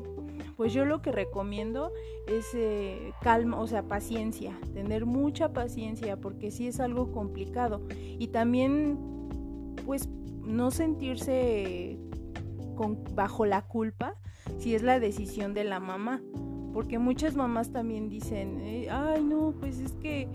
pues 0.56 0.74
yo 0.74 0.86
lo 0.86 1.02
que 1.02 1.12
recomiendo 1.12 1.92
es 2.28 2.54
eh, 2.54 3.14
calma, 3.22 3.60
o 3.60 3.68
sea, 3.68 3.84
paciencia, 3.84 4.58
tener 4.74 5.06
mucha 5.06 5.54
paciencia 5.54 6.18
porque 6.18 6.52
sí 6.52 6.68
es 6.68 6.80
algo 6.80 7.12
complicado 7.12 7.82
y 7.92 8.28
también 8.28 8.98
pues 9.86 10.08
no 10.44 10.72
sentirse 10.72 11.98
bajo 13.14 13.46
la 13.46 13.62
culpa 13.62 14.16
si 14.58 14.76
es 14.76 14.84
la 14.84 15.00
decisión 15.00 15.54
de 15.54 15.64
la 15.64 15.80
mamá. 15.80 16.22
Porque 16.74 16.98
muchas 16.98 17.36
mamás 17.36 17.72
también 17.72 18.10
dicen, 18.10 18.60
eh, 18.62 18.88
ay 18.90 19.24
no, 19.24 19.54
pues 19.60 19.80
es 19.80 19.94
que 19.94 20.28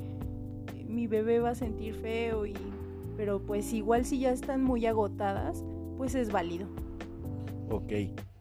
mi 0.87 1.07
bebé 1.07 1.41
va 1.41 1.51
a 1.51 1.55
sentir 1.55 1.95
feo 1.95 2.47
y... 2.47 2.55
Pero 3.17 3.41
pues 3.41 3.73
igual 3.73 4.05
si 4.05 4.21
ya 4.21 4.31
están 4.31 4.63
muy 4.63 4.87
agotadas, 4.87 5.65
pues 5.97 6.15
es 6.15 6.31
válido. 6.31 6.69
Ok. 7.69 7.93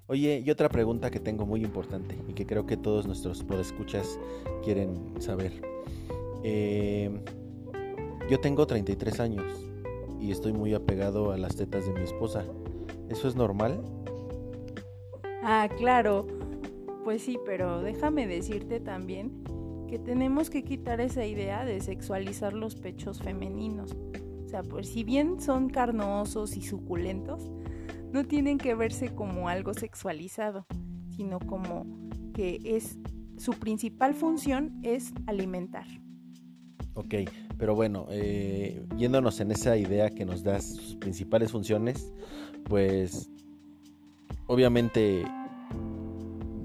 Oye, 0.09 0.41
y 0.45 0.49
otra 0.49 0.69
pregunta 0.69 1.11
que 1.11 1.19
tengo 1.19 1.45
muy 1.45 1.65
importante 1.65 2.17
y 2.29 2.33
que 2.33 2.45
creo 2.45 2.65
que 2.65 2.77
todos 2.77 3.05
nuestros 3.05 3.43
podescuchas 3.43 4.17
quieren 4.63 4.95
saber. 5.19 5.61
Eh, 6.43 7.11
yo 8.29 8.39
tengo 8.39 8.65
33 8.65 9.19
años 9.19 9.45
y 10.21 10.31
estoy 10.31 10.53
muy 10.53 10.73
apegado 10.73 11.31
a 11.31 11.37
las 11.37 11.57
tetas 11.57 11.85
de 11.85 11.91
mi 11.91 12.03
esposa. 12.03 12.45
¿Eso 13.09 13.27
es 13.27 13.35
normal? 13.35 13.81
Ah, 15.43 15.67
claro. 15.77 16.25
Pues 17.03 17.21
sí, 17.23 17.37
pero 17.45 17.81
déjame 17.81 18.27
decirte 18.27 18.79
también 18.79 19.43
que 19.89 19.99
tenemos 19.99 20.49
que 20.49 20.63
quitar 20.63 21.01
esa 21.01 21.25
idea 21.25 21.65
de 21.65 21.81
sexualizar 21.81 22.53
los 22.53 22.75
pechos 22.75 23.19
femeninos. 23.19 23.93
O 24.45 24.49
sea, 24.49 24.63
pues 24.63 24.87
si 24.87 25.03
bien 25.03 25.41
son 25.41 25.69
carnosos 25.69 26.55
y 26.55 26.61
suculentos, 26.61 27.51
no 28.11 28.25
tienen 28.25 28.57
que 28.57 28.75
verse 28.75 29.13
como 29.13 29.49
algo 29.49 29.73
sexualizado, 29.73 30.65
sino 31.15 31.39
como 31.39 31.85
que 32.33 32.59
es 32.63 32.97
su 33.37 33.53
principal 33.53 34.13
función 34.13 34.79
es 34.83 35.13
alimentar. 35.25 35.85
Ok, 36.93 37.13
pero 37.57 37.75
bueno, 37.75 38.07
eh, 38.09 38.83
yéndonos 38.97 39.39
en 39.39 39.51
esa 39.51 39.77
idea 39.77 40.09
que 40.09 40.25
nos 40.25 40.43
da 40.43 40.59
sus 40.59 40.95
principales 40.95 41.51
funciones, 41.51 42.11
pues 42.63 43.29
obviamente 44.47 45.23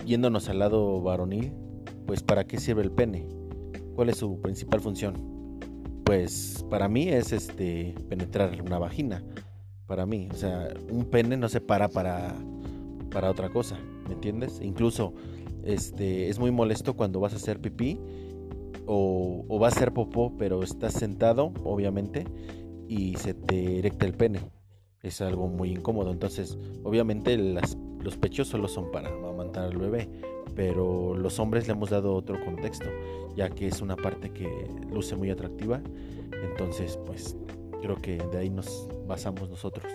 yéndonos 0.07 0.49
al 0.49 0.61
lado 0.61 1.03
varonil, 1.03 1.53
pues 2.07 2.23
¿para 2.23 2.45
qué 2.47 2.59
sirve 2.59 2.83
el 2.83 2.91
pene? 2.91 3.27
¿Cuál 3.95 4.09
es 4.09 4.17
su 4.17 4.41
principal 4.41 4.81
función? 4.81 5.61
Pues 6.05 6.65
para 6.71 6.89
mí 6.89 7.09
es 7.09 7.33
este 7.33 7.95
penetrar 8.09 8.61
una 8.63 8.79
vagina. 8.79 9.23
Para 9.87 10.07
mí, 10.07 10.29
o 10.31 10.35
sea, 10.35 10.69
un 10.91 11.05
pene 11.05 11.37
no 11.37 11.49
se 11.49 11.61
para 11.61 11.89
para, 11.89 12.35
para 13.11 13.31
otra 13.31 13.51
cosa, 13.51 13.79
¿me 14.07 14.15
entiendes? 14.15 14.61
Incluso 14.63 15.13
este 15.65 16.29
es 16.29 16.39
muy 16.39 16.51
molesto 16.51 16.95
cuando 16.95 17.21
vas 17.21 17.33
a 17.35 17.37
hacer 17.37 17.61
pipí 17.61 17.99
o, 18.87 19.59
va 19.61 19.69
a 19.69 19.71
ser 19.71 19.93
popó, 19.93 20.33
pero 20.37 20.63
estás 20.63 20.95
sentado, 20.95 21.53
obviamente, 21.65 22.27
y 22.89 23.17
se 23.17 23.35
te 23.35 23.79
erecta 23.79 24.07
el 24.07 24.15
pene. 24.15 24.41
Es 25.03 25.21
algo 25.21 25.49
muy 25.49 25.71
incómodo. 25.71 26.13
Entonces, 26.13 26.59
obviamente, 26.85 27.37
los 27.37 28.17
pechos 28.17 28.49
solo 28.49 28.69
son 28.69 28.91
para 28.91 29.09
amamantar 29.09 29.65
al 29.65 29.77
bebé, 29.77 30.09
pero 30.55 31.17
los 31.17 31.39
hombres 31.39 31.67
le 31.67 31.75
hemos 31.75 31.91
dado 31.91 32.15
otro 32.15 32.43
contexto, 32.45 32.87
ya 33.37 33.49
que 33.49 33.69
es 33.69 33.81
una 33.81 33.97
parte 33.97 34.31
que 34.31 34.69
luce 34.93 35.17
muy 35.17 35.31
atractiva. 35.31 35.81
Entonces, 36.51 36.99
pues, 37.07 37.37
creo 37.83 37.97
que 37.97 38.17
de 38.17 38.39
ahí 38.39 38.49
nos 38.49 38.89
basamos 39.07 39.51
nosotros. 39.51 39.93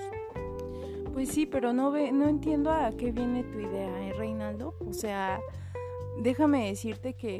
Pues 1.14 1.30
sí, 1.30 1.48
pero 1.48 1.74
no 1.74 1.90
ve, 1.90 2.12
no 2.12 2.28
entiendo 2.28 2.70
a 2.70 2.92
qué 2.92 3.12
viene 3.12 3.44
tu 3.44 3.60
idea, 3.60 4.08
¿eh, 4.08 4.14
Reinaldo? 4.14 4.76
O 4.88 4.94
sea, 4.94 5.40
déjame 6.22 6.68
decirte 6.68 7.16
que 7.16 7.40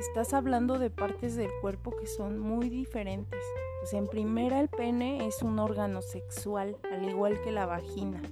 estás 0.00 0.32
hablando 0.32 0.78
de 0.78 0.88
partes 0.88 1.36
del 1.36 1.50
cuerpo 1.60 1.94
que 1.94 2.06
son 2.06 2.38
muy 2.38 2.70
diferentes. 2.70 3.40
O 3.82 3.86
sea, 3.86 3.98
en 3.98 4.06
primera 4.06 4.60
el 4.60 4.68
pene 4.68 5.26
es 5.26 5.42
un 5.42 5.58
órgano 5.58 6.00
sexual, 6.00 6.76
al 6.90 7.06
igual 7.08 7.40
que 7.42 7.52
la 7.52 7.66
vagina. 7.66 8.22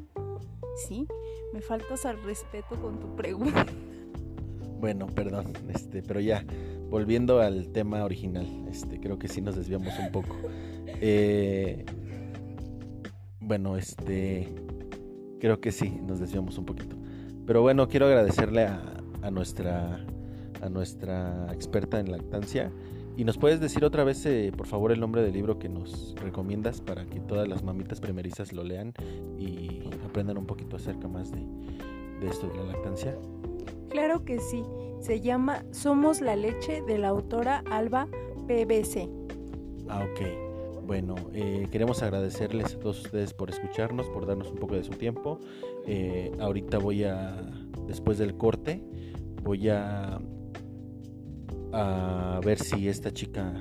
¿Sí? 0.76 1.06
Me 1.52 1.60
faltas 1.60 2.06
al 2.06 2.22
respeto 2.22 2.76
con 2.80 3.00
tu 3.00 3.16
pregunta. 3.16 3.66
Bueno, 4.80 5.08
perdón, 5.08 5.52
este, 5.74 6.02
pero 6.02 6.20
ya, 6.20 6.42
volviendo 6.88 7.40
al 7.40 7.68
tema 7.70 8.02
original, 8.02 8.46
este, 8.70 8.98
creo 8.98 9.18
que 9.18 9.28
sí 9.28 9.42
nos 9.42 9.54
desviamos 9.54 9.92
un 9.98 10.10
poco. 10.10 10.36
Eh, 11.00 11.84
bueno, 13.40 13.76
este, 13.76 14.48
creo 15.40 15.60
que 15.60 15.72
sí, 15.72 15.98
nos 16.06 16.20
desviamos 16.20 16.58
un 16.58 16.66
poquito. 16.66 16.96
Pero 17.46 17.62
bueno, 17.62 17.88
quiero 17.88 18.06
agradecerle 18.06 18.66
a, 18.66 18.80
a 19.22 19.30
nuestra 19.30 20.04
a 20.62 20.68
nuestra 20.68 21.48
experta 21.52 22.00
en 22.00 22.10
lactancia. 22.10 22.70
¿Y 23.16 23.24
nos 23.24 23.36
puedes 23.36 23.60
decir 23.60 23.84
otra 23.84 24.04
vez, 24.04 24.24
eh, 24.24 24.52
por 24.56 24.66
favor, 24.66 24.92
el 24.92 25.00
nombre 25.00 25.22
del 25.22 25.32
libro 25.32 25.58
que 25.58 25.68
nos 25.68 26.14
recomiendas 26.22 26.80
para 26.80 27.04
que 27.04 27.20
todas 27.20 27.48
las 27.48 27.62
mamitas 27.62 28.00
primerizas 28.00 28.52
lo 28.52 28.64
lean 28.64 28.94
y 29.38 29.82
aprendan 30.04 30.38
un 30.38 30.46
poquito 30.46 30.76
acerca 30.76 31.08
más 31.08 31.30
de, 31.32 31.40
de 32.20 32.28
esto 32.28 32.48
de 32.48 32.56
la 32.56 32.64
lactancia? 32.64 33.16
Claro 33.90 34.24
que 34.24 34.38
sí. 34.38 34.64
Se 35.00 35.20
llama 35.20 35.64
Somos 35.70 36.20
la 36.20 36.36
leche 36.36 36.82
de 36.82 36.98
la 36.98 37.08
autora 37.08 37.64
Alba 37.70 38.06
PBC. 38.46 39.08
Ah, 39.88 40.04
ok. 40.04 40.49
Bueno, 40.90 41.14
eh, 41.34 41.68
queremos 41.70 42.02
agradecerles 42.02 42.74
a 42.74 42.80
todos 42.80 43.04
ustedes 43.04 43.32
por 43.32 43.48
escucharnos, 43.48 44.08
por 44.08 44.26
darnos 44.26 44.50
un 44.50 44.56
poco 44.56 44.74
de 44.74 44.82
su 44.82 44.90
tiempo. 44.90 45.38
Eh, 45.86 46.32
ahorita 46.40 46.78
voy 46.78 47.04
a, 47.04 47.48
después 47.86 48.18
del 48.18 48.36
corte, 48.36 48.82
voy 49.44 49.68
a, 49.68 50.20
a 51.72 52.40
ver 52.44 52.58
si 52.58 52.88
esta 52.88 53.12
chica 53.12 53.54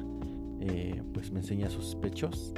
eh, 0.60 1.04
pues 1.14 1.32
me 1.32 1.42
enseña 1.42 1.70
sus 1.70 1.94
pechos 1.94 2.52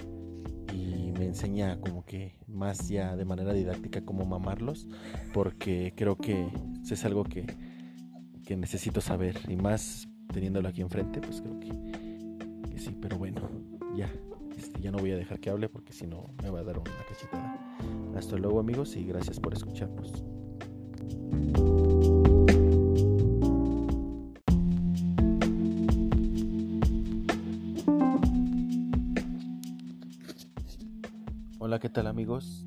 y 0.73 1.11
me 1.19 1.25
enseña 1.25 1.77
como 1.81 2.05
que 2.05 2.37
más 2.47 2.87
ya 2.87 3.17
de 3.17 3.25
manera 3.25 3.51
didáctica 3.51 4.05
cómo 4.05 4.25
mamarlos, 4.25 4.87
porque 5.33 5.91
creo 5.97 6.15
que 6.15 6.47
es 6.89 7.03
algo 7.03 7.25
que, 7.25 7.45
que 8.45 8.55
necesito 8.55 9.01
saber 9.01 9.37
y 9.49 9.57
más 9.57 10.07
teniéndolo 10.31 10.69
aquí 10.69 10.79
enfrente, 10.79 11.19
pues 11.19 11.41
creo 11.41 11.59
que, 11.59 12.71
que 12.71 12.79
sí, 12.79 12.95
pero 13.01 13.17
bueno, 13.17 13.49
ya. 13.97 14.09
Este, 14.71 14.81
ya 14.81 14.91
no 14.91 14.99
voy 14.99 15.11
a 15.11 15.17
dejar 15.17 15.39
que 15.39 15.49
hable 15.49 15.67
porque 15.67 15.91
si 15.91 16.07
no 16.07 16.29
me 16.41 16.49
va 16.49 16.59
a 16.59 16.63
dar 16.63 16.79
una 16.79 16.91
cachetada. 17.07 17.77
Hasta 18.15 18.37
luego 18.37 18.59
amigos 18.59 18.95
y 18.95 19.03
gracias 19.03 19.39
por 19.39 19.53
escucharnos. 19.53 20.23
Hola, 31.59 31.79
¿qué 31.79 31.89
tal 31.89 32.07
amigos? 32.07 32.65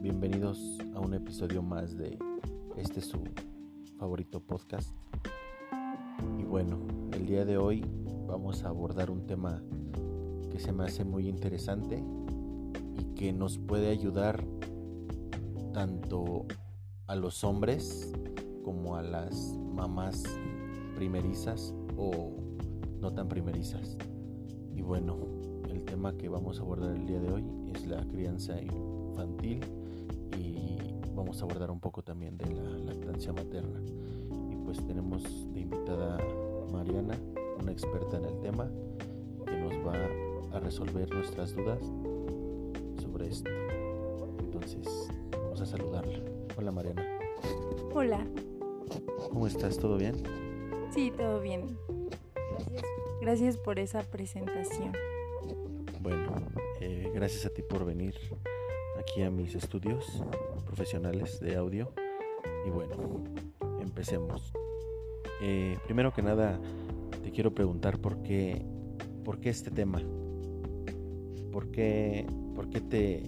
Bienvenidos 0.00 0.78
a 0.94 1.00
un 1.00 1.14
episodio 1.14 1.62
más 1.62 1.96
de 1.96 2.18
este 2.76 3.00
su 3.00 3.18
favorito 3.98 4.40
podcast. 4.40 4.94
Y 6.38 6.44
bueno, 6.44 6.78
el 7.12 7.26
día 7.26 7.44
de 7.44 7.56
hoy 7.56 7.84
vamos 8.28 8.64
a 8.64 8.68
abordar 8.68 9.10
un 9.10 9.26
tema 9.26 9.60
que 10.52 10.60
se 10.60 10.70
me 10.70 10.84
hace 10.84 11.02
muy 11.02 11.28
interesante 11.28 12.04
y 12.98 13.04
que 13.14 13.32
nos 13.32 13.56
puede 13.56 13.88
ayudar 13.88 14.44
tanto 15.72 16.44
a 17.06 17.16
los 17.16 17.42
hombres 17.42 18.12
como 18.62 18.96
a 18.96 19.02
las 19.02 19.56
mamás 19.74 20.22
primerizas 20.94 21.74
o 21.96 22.32
no 23.00 23.12
tan 23.14 23.28
primerizas. 23.28 23.96
Y 24.76 24.82
bueno, 24.82 25.16
el 25.70 25.84
tema 25.84 26.18
que 26.18 26.28
vamos 26.28 26.58
a 26.58 26.62
abordar 26.62 26.94
el 26.94 27.06
día 27.06 27.18
de 27.18 27.32
hoy 27.32 27.44
es 27.74 27.86
la 27.86 28.06
crianza 28.06 28.60
infantil 28.60 29.60
y 30.38 30.76
vamos 31.14 31.40
a 31.40 31.44
abordar 31.44 31.70
un 31.70 31.80
poco 31.80 32.02
también 32.02 32.36
de 32.36 32.54
la 32.54 32.62
lactancia 32.92 33.32
materna. 33.32 33.80
Y 34.50 34.56
pues 34.56 34.86
tenemos 34.86 35.22
de 35.54 35.60
invitada 35.60 36.18
Mariana, 36.70 37.18
una 37.58 37.72
experta 37.72 38.18
en 38.18 38.24
el 38.26 38.38
tema, 38.40 38.68
que 39.46 39.56
nos 39.56 39.72
va 39.86 39.94
a 39.94 40.21
a 40.52 40.60
resolver 40.60 41.10
nuestras 41.12 41.54
dudas 41.54 41.80
sobre 43.00 43.28
esto. 43.28 43.50
Entonces, 44.40 45.08
vamos 45.32 45.60
a 45.60 45.66
saludarla. 45.66 46.20
Hola 46.56 46.72
Mariana. 46.72 47.06
Hola. 47.94 48.26
¿Cómo 49.30 49.46
estás? 49.46 49.78
¿Todo 49.78 49.96
bien? 49.96 50.22
Sí, 50.94 51.10
todo 51.16 51.40
bien. 51.40 51.78
Gracias. 52.50 52.82
Gracias 53.20 53.56
por 53.56 53.78
esa 53.78 54.02
presentación. 54.02 54.92
Bueno, 56.00 56.34
eh, 56.80 57.10
gracias 57.14 57.46
a 57.46 57.50
ti 57.50 57.62
por 57.62 57.84
venir 57.84 58.14
aquí 58.98 59.22
a 59.22 59.30
mis 59.30 59.54
estudios 59.54 60.22
profesionales 60.66 61.40
de 61.40 61.56
audio. 61.56 61.92
Y 62.66 62.70
bueno, 62.70 63.24
empecemos. 63.80 64.52
Eh, 65.40 65.78
primero 65.84 66.12
que 66.12 66.22
nada, 66.22 66.60
te 67.22 67.30
quiero 67.30 67.54
preguntar 67.54 67.98
por 67.98 68.22
qué, 68.22 68.64
por 69.24 69.40
qué 69.40 69.50
este 69.50 69.70
tema. 69.70 70.02
¿Por 71.52 71.70
qué, 71.70 72.26
por 72.54 72.70
qué 72.70 72.80
te, 72.80 73.22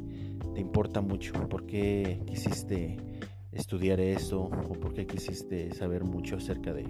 te, 0.55 0.61
importa 0.61 1.03
mucho? 1.03 1.35
¿Por 1.49 1.67
qué 1.67 2.23
quisiste 2.27 2.97
estudiar 3.53 4.01
eso? 4.01 4.45
¿O 4.45 4.73
por 4.73 4.95
qué 4.95 5.07
quisiste 5.07 5.75
saber 5.75 6.05
mucho 6.05 6.37
acerca 6.37 6.73
de, 6.73 6.85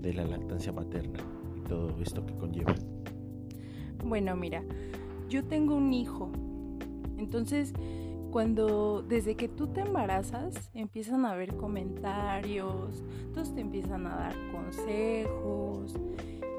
de 0.00 0.12
la 0.12 0.24
lactancia 0.24 0.72
materna 0.72 1.20
y 1.56 1.60
todo 1.60 1.94
esto 2.02 2.26
que 2.26 2.34
conlleva? 2.34 2.74
Bueno, 4.04 4.34
mira, 4.34 4.64
yo 5.28 5.44
tengo 5.44 5.76
un 5.76 5.92
hijo. 5.92 6.32
Entonces, 7.18 7.72
cuando 8.32 9.02
desde 9.02 9.36
que 9.36 9.48
tú 9.48 9.68
te 9.68 9.80
embarazas, 9.80 10.70
empiezan 10.74 11.24
a 11.24 11.32
haber 11.32 11.54
comentarios, 11.54 13.04
todos 13.32 13.54
te 13.54 13.60
empiezan 13.60 14.06
a 14.06 14.16
dar 14.16 14.34
consejos 14.50 15.94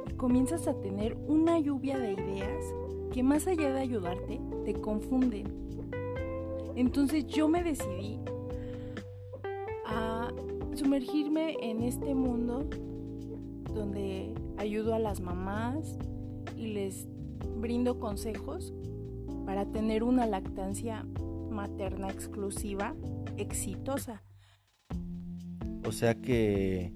y 0.10 0.14
comienzas 0.14 0.68
a 0.68 0.80
tener 0.80 1.18
una 1.28 1.60
lluvia 1.60 2.00
de 2.00 2.14
ideas 2.14 2.74
que 3.12 3.24
más 3.24 3.48
allá 3.48 3.74
de 3.74 3.80
ayudarte, 3.80 4.40
te 4.66 4.74
confunden. 4.74 5.48
Entonces 6.76 7.26
yo 7.28 7.48
me 7.48 7.64
decidí 7.64 8.20
a 9.86 10.30
sumergirme 10.76 11.58
en 11.62 11.84
este 11.84 12.16
mundo 12.16 12.70
donde 13.74 14.34
ayudo 14.58 14.94
a 14.94 15.00
las 15.00 15.22
mamás 15.22 15.98
y 16.56 16.68
les 16.68 17.08
brindo 17.58 18.00
consejos 18.00 18.74
para 19.46 19.66
tener 19.66 20.04
una 20.04 20.26
lactancia 20.26 21.06
materna 21.50 22.10
exclusiva 22.10 22.96
exitosa. 23.38 24.24
O 25.86 25.92
sea 25.92 26.16
que 26.16 26.94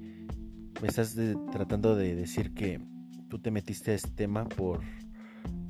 me 0.82 0.88
estás 0.88 1.17
tratando 1.52 1.95
de 1.95 2.15
decir 2.15 2.54
que 2.54 2.80
tú 3.30 3.39
te 3.39 3.49
metiste 3.49 3.91
a 3.91 3.95
este 3.95 4.12
tema 4.12 4.45
por 4.45 4.82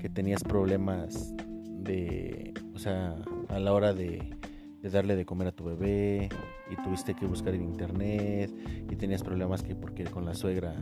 que 0.04 0.10
tenías 0.10 0.44
problemas 0.44 1.34
de, 1.48 2.54
o 2.76 2.78
sea, 2.78 3.16
a 3.48 3.58
la 3.58 3.72
hora 3.72 3.94
de, 3.94 4.36
darle 4.82 5.16
de 5.16 5.26
comer 5.26 5.48
a 5.48 5.52
tu 5.54 5.64
bebé 5.64 6.28
y 6.70 6.76
tuviste 6.84 7.14
que 7.14 7.26
buscar 7.26 7.56
en 7.56 7.64
internet 7.64 8.54
y 8.92 8.98
tenías 8.98 9.24
problemas 9.24 9.64
que 9.64 9.76
porque 9.76 10.04
con 10.04 10.26
la 10.26 10.34
suegra 10.34 10.76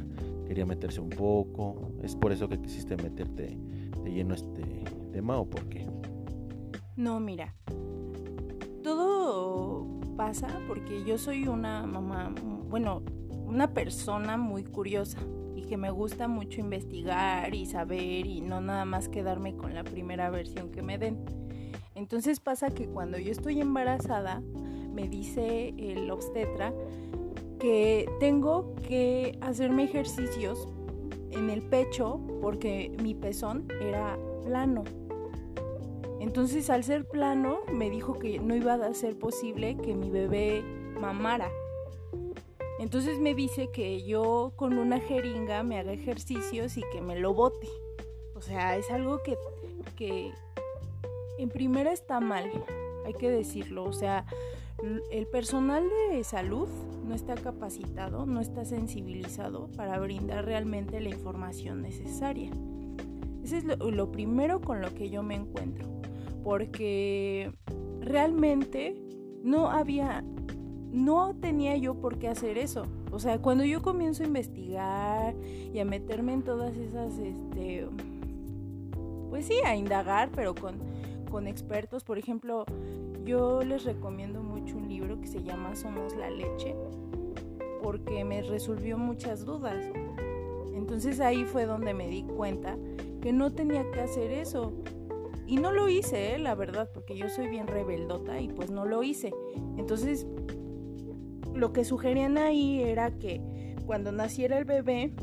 quería 0.48 0.66
meterse 0.66 1.02
un 1.02 1.12
poco. 1.12 1.92
¿Es 2.02 2.16
por 2.16 2.32
eso 2.32 2.50
que 2.50 2.60
quisiste 2.60 2.98
meterte 2.98 3.60
de 4.04 4.12
lleno 4.12 4.34
este 4.34 4.64
tema 5.14 5.38
o 5.38 5.48
por 5.48 5.70
qué? 5.70 5.88
No, 6.96 7.20
mira. 7.20 7.54
Todo 8.82 9.86
pasa 10.18 10.48
porque 10.68 11.04
yo 11.06 11.20
soy 11.20 11.48
una 11.48 11.86
mamá, 11.86 12.34
bueno, 12.72 13.04
una 13.46 13.72
persona 13.72 14.36
muy 14.36 14.64
curiosa 14.64 15.20
que 15.72 15.78
me 15.78 15.90
gusta 15.90 16.28
mucho 16.28 16.60
investigar 16.60 17.56
y 17.56 17.66
saber 17.66 18.28
y 18.28 18.42
no 18.42 18.60
nada 18.60 18.84
más 18.84 19.08
quedarme 19.08 19.56
con 19.56 19.74
la 19.74 19.86
primera 19.86 20.30
versión 20.30 20.70
que 20.70 20.82
me 20.82 20.98
den. 20.98 21.24
Entonces 21.96 22.42
pasa 22.42 22.72
que 22.72 22.90
cuando 22.90 23.18
yo 23.18 23.32
estoy 23.32 23.62
embarazada, 23.62 24.42
me 24.94 25.08
dice 25.08 25.74
el 25.78 26.12
obstetra 26.12 26.74
que 27.58 28.06
tengo 28.20 28.76
que 28.86 29.38
hacerme 29.40 29.86
ejercicios 29.86 30.68
en 31.30 31.50
el 31.50 31.62
pecho 31.62 32.20
porque 32.42 32.92
mi 33.02 33.16
pezón 33.16 33.66
era 33.80 34.20
plano. 34.44 34.84
Entonces 36.20 36.70
al 36.70 36.84
ser 36.84 37.08
plano 37.08 37.60
me 37.72 37.90
dijo 37.90 38.20
que 38.20 38.40
no 38.40 38.58
iba 38.58 38.74
a 38.74 38.94
ser 38.94 39.18
posible 39.18 39.78
que 39.78 39.96
mi 39.96 40.10
bebé 40.10 40.66
mamara. 41.00 41.50
Entonces 42.82 43.20
me 43.20 43.36
dice 43.36 43.70
que 43.70 44.02
yo 44.02 44.54
con 44.56 44.80
una 44.80 45.00
jeringa 45.00 45.62
me 45.62 45.78
haga 45.78 45.94
ejercicios 45.94 46.78
y 46.78 46.84
que 46.92 47.00
me 47.00 47.20
lo 47.20 47.32
bote. 47.32 47.68
O 48.34 48.42
sea, 48.42 48.76
es 48.76 48.90
algo 48.90 49.22
que, 49.22 49.38
que 49.96 50.32
en 51.38 51.50
primera 51.50 51.94
está 51.94 52.20
mal, 52.20 52.50
hay 53.06 53.14
que 53.14 53.30
decirlo. 53.30 53.84
O 53.84 53.94
sea, 53.94 54.26
el 55.12 55.28
personal 55.28 55.88
de 56.10 56.24
salud 56.24 56.68
no 57.06 57.14
está 57.14 57.36
capacitado, 57.36 58.26
no 58.26 58.42
está 58.42 58.66
sensibilizado 58.66 59.70
para 59.78 60.00
brindar 60.00 60.46
realmente 60.46 61.00
la 61.02 61.10
información 61.10 61.84
necesaria. 61.84 62.50
Ese 63.44 63.60
es 63.60 63.64
lo, 63.64 63.76
lo 63.76 64.12
primero 64.12 64.60
con 64.60 64.82
lo 64.82 64.92
que 64.96 65.12
yo 65.12 65.22
me 65.22 65.36
encuentro. 65.36 65.88
Porque 66.44 67.54
realmente 68.00 68.96
no 69.44 69.70
había 69.70 70.24
no 70.92 71.34
tenía 71.36 71.78
yo 71.78 71.96
por 71.96 72.18
qué 72.18 72.28
hacer 72.28 72.58
eso. 72.58 72.86
O 73.12 73.20
sea, 73.20 73.40
cuando 73.40 73.64
yo 73.64 73.82
comienzo 73.82 74.24
a 74.24 74.28
investigar 74.28 75.36
y 75.74 75.80
a 75.80 75.86
meterme 75.86 76.34
en 76.34 76.44
todas 76.44 76.76
esas, 76.76 77.18
este, 77.18 77.88
pues 79.30 79.46
sí, 79.46 79.56
a 79.66 79.76
indagar, 79.76 80.30
pero 80.36 80.54
con, 80.54 80.76
con 81.30 81.48
expertos, 81.48 82.04
por 82.04 82.18
ejemplo, 82.18 82.66
yo 83.24 83.64
les 83.64 83.86
recomiendo 83.86 84.42
mucho 84.42 84.78
un 84.78 84.90
libro 84.90 85.20
que 85.20 85.28
se 85.28 85.44
llama 85.44 85.76
Somos 85.76 86.16
la 86.16 86.30
leche, 86.30 86.76
porque 87.82 88.24
me 88.26 88.42
resolvió 88.42 88.98
muchas 88.98 89.46
dudas. 89.46 89.86
Entonces 90.74 91.20
ahí 91.20 91.46
fue 91.46 91.66
donde 91.66 91.94
me 91.94 92.08
di 92.08 92.24
cuenta 92.24 92.78
que 93.22 93.32
no 93.32 93.54
tenía 93.54 93.90
que 93.92 94.02
hacer 94.02 94.32
eso. 94.32 94.74
Y 95.48 95.58
no 95.58 95.72
lo 95.72 95.90
hice, 95.90 96.36
¿eh? 96.36 96.40
la 96.40 96.56
verdad, 96.56 96.90
porque 96.94 97.16
yo 97.16 97.28
soy 97.30 97.48
bien 97.48 97.68
rebeldota 97.68 98.40
y 98.40 98.48
pues 98.48 98.72
no 98.72 98.86
lo 98.86 99.04
hice. 99.04 99.34
Entonces 99.78 100.26
lo 101.62 101.74
que 101.74 101.86
sugerían 101.86 102.40
ahí 102.40 102.82
era 102.82 103.12
que 103.12 103.40
cuando 103.86 104.12
naciera 104.12 104.58
el 104.58 104.66
bebé, 104.66 105.14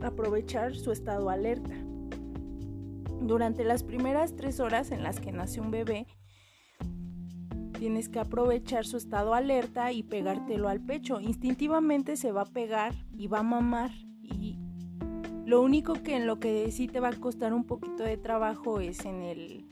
aprovechar 0.00 0.76
su 0.76 0.92
estado 0.92 1.30
alerta. 1.30 1.74
Durante 3.20 3.64
las 3.64 3.82
primeras 3.82 4.36
tres 4.36 4.60
horas 4.60 4.92
en 4.92 5.02
las 5.02 5.18
que 5.18 5.32
nace 5.32 5.60
un 5.60 5.72
bebé, 5.72 6.06
tienes 7.76 8.08
que 8.08 8.20
aprovechar 8.20 8.86
su 8.86 8.98
estado 8.98 9.34
alerta 9.34 9.90
y 9.90 10.04
pegártelo 10.04 10.68
al 10.68 10.80
pecho. 10.80 11.20
Instintivamente 11.20 12.16
se 12.16 12.30
va 12.30 12.42
a 12.42 12.52
pegar 12.52 12.94
y 13.12 13.26
va 13.26 13.40
a 13.40 13.42
mamar. 13.42 13.90
Y 14.22 14.56
lo 15.44 15.60
único 15.60 15.94
que 15.94 16.14
en 16.14 16.28
lo 16.28 16.38
que 16.38 16.70
sí 16.70 16.86
te 16.86 17.00
va 17.00 17.08
a 17.08 17.18
costar 17.18 17.52
un 17.52 17.64
poquito 17.64 18.04
de 18.04 18.16
trabajo 18.16 18.78
es 18.78 19.04
en 19.04 19.22
el 19.22 19.66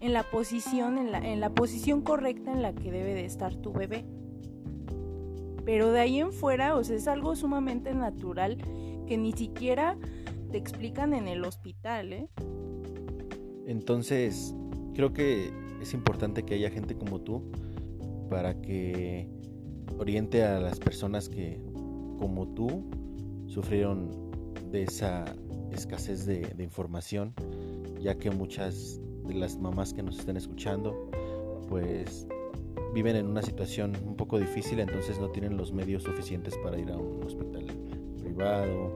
en 0.00 0.12
la 0.12 0.24
posición, 0.24 0.98
en 0.98 1.12
la, 1.12 1.18
en 1.18 1.38
la 1.38 1.50
posición 1.50 2.02
correcta 2.02 2.50
en 2.50 2.60
la 2.60 2.74
que 2.74 2.90
debe 2.90 3.14
de 3.14 3.24
estar 3.24 3.54
tu 3.54 3.72
bebé. 3.72 4.04
Pero 5.66 5.90
de 5.90 6.00
ahí 6.00 6.20
en 6.20 6.32
fuera, 6.32 6.76
o 6.76 6.84
sea, 6.84 6.96
es 6.96 7.08
algo 7.08 7.34
sumamente 7.34 7.92
natural 7.92 8.56
que 9.06 9.18
ni 9.18 9.32
siquiera 9.32 9.98
te 10.50 10.56
explican 10.56 11.12
en 11.12 11.26
el 11.26 11.44
hospital, 11.44 12.12
¿eh? 12.12 12.28
Entonces, 13.66 14.54
creo 14.94 15.12
que 15.12 15.52
es 15.82 15.92
importante 15.92 16.44
que 16.44 16.54
haya 16.54 16.70
gente 16.70 16.96
como 16.96 17.20
tú 17.20 17.42
para 18.30 18.60
que 18.62 19.28
oriente 19.98 20.44
a 20.44 20.60
las 20.60 20.78
personas 20.78 21.28
que, 21.28 21.60
como 22.18 22.46
tú, 22.54 22.84
sufrieron 23.46 24.30
de 24.70 24.84
esa 24.84 25.24
escasez 25.72 26.26
de, 26.26 26.42
de 26.42 26.62
información, 26.62 27.34
ya 28.00 28.16
que 28.16 28.30
muchas 28.30 29.00
de 29.26 29.34
las 29.34 29.58
mamás 29.58 29.92
que 29.92 30.04
nos 30.04 30.18
están 30.20 30.36
escuchando, 30.36 31.10
pues 31.68 32.28
viven 32.92 33.16
en 33.16 33.26
una 33.26 33.42
situación 33.42 33.96
un 34.06 34.16
poco 34.16 34.38
difícil, 34.38 34.80
entonces 34.80 35.18
no 35.18 35.30
tienen 35.30 35.56
los 35.56 35.72
medios 35.72 36.02
suficientes 36.02 36.56
para 36.58 36.78
ir 36.78 36.90
a 36.90 36.96
un 36.96 37.22
hospital 37.24 37.66
privado. 38.18 38.92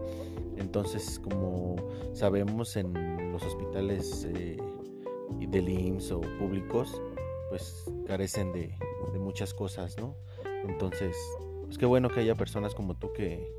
Entonces, 0.57 1.19
como 1.19 1.77
sabemos 2.13 2.77
en 2.77 3.33
los 3.33 3.43
hospitales 3.43 4.27
eh, 4.35 4.59
del 5.49 5.69
IMSS 5.69 6.13
o 6.13 6.21
públicos, 6.39 7.01
pues 7.49 7.85
carecen 8.07 8.53
de, 8.53 8.75
muchas 9.19 9.53
cosas, 9.53 9.97
¿no? 9.99 10.15
Entonces, 10.67 11.17
pues 11.65 11.79
qué 11.79 11.87
bueno 11.87 12.09
que 12.09 12.21
haya 12.21 12.35
personas 12.35 12.75
como 12.75 12.95
tú 12.95 13.13
que, 13.13 13.53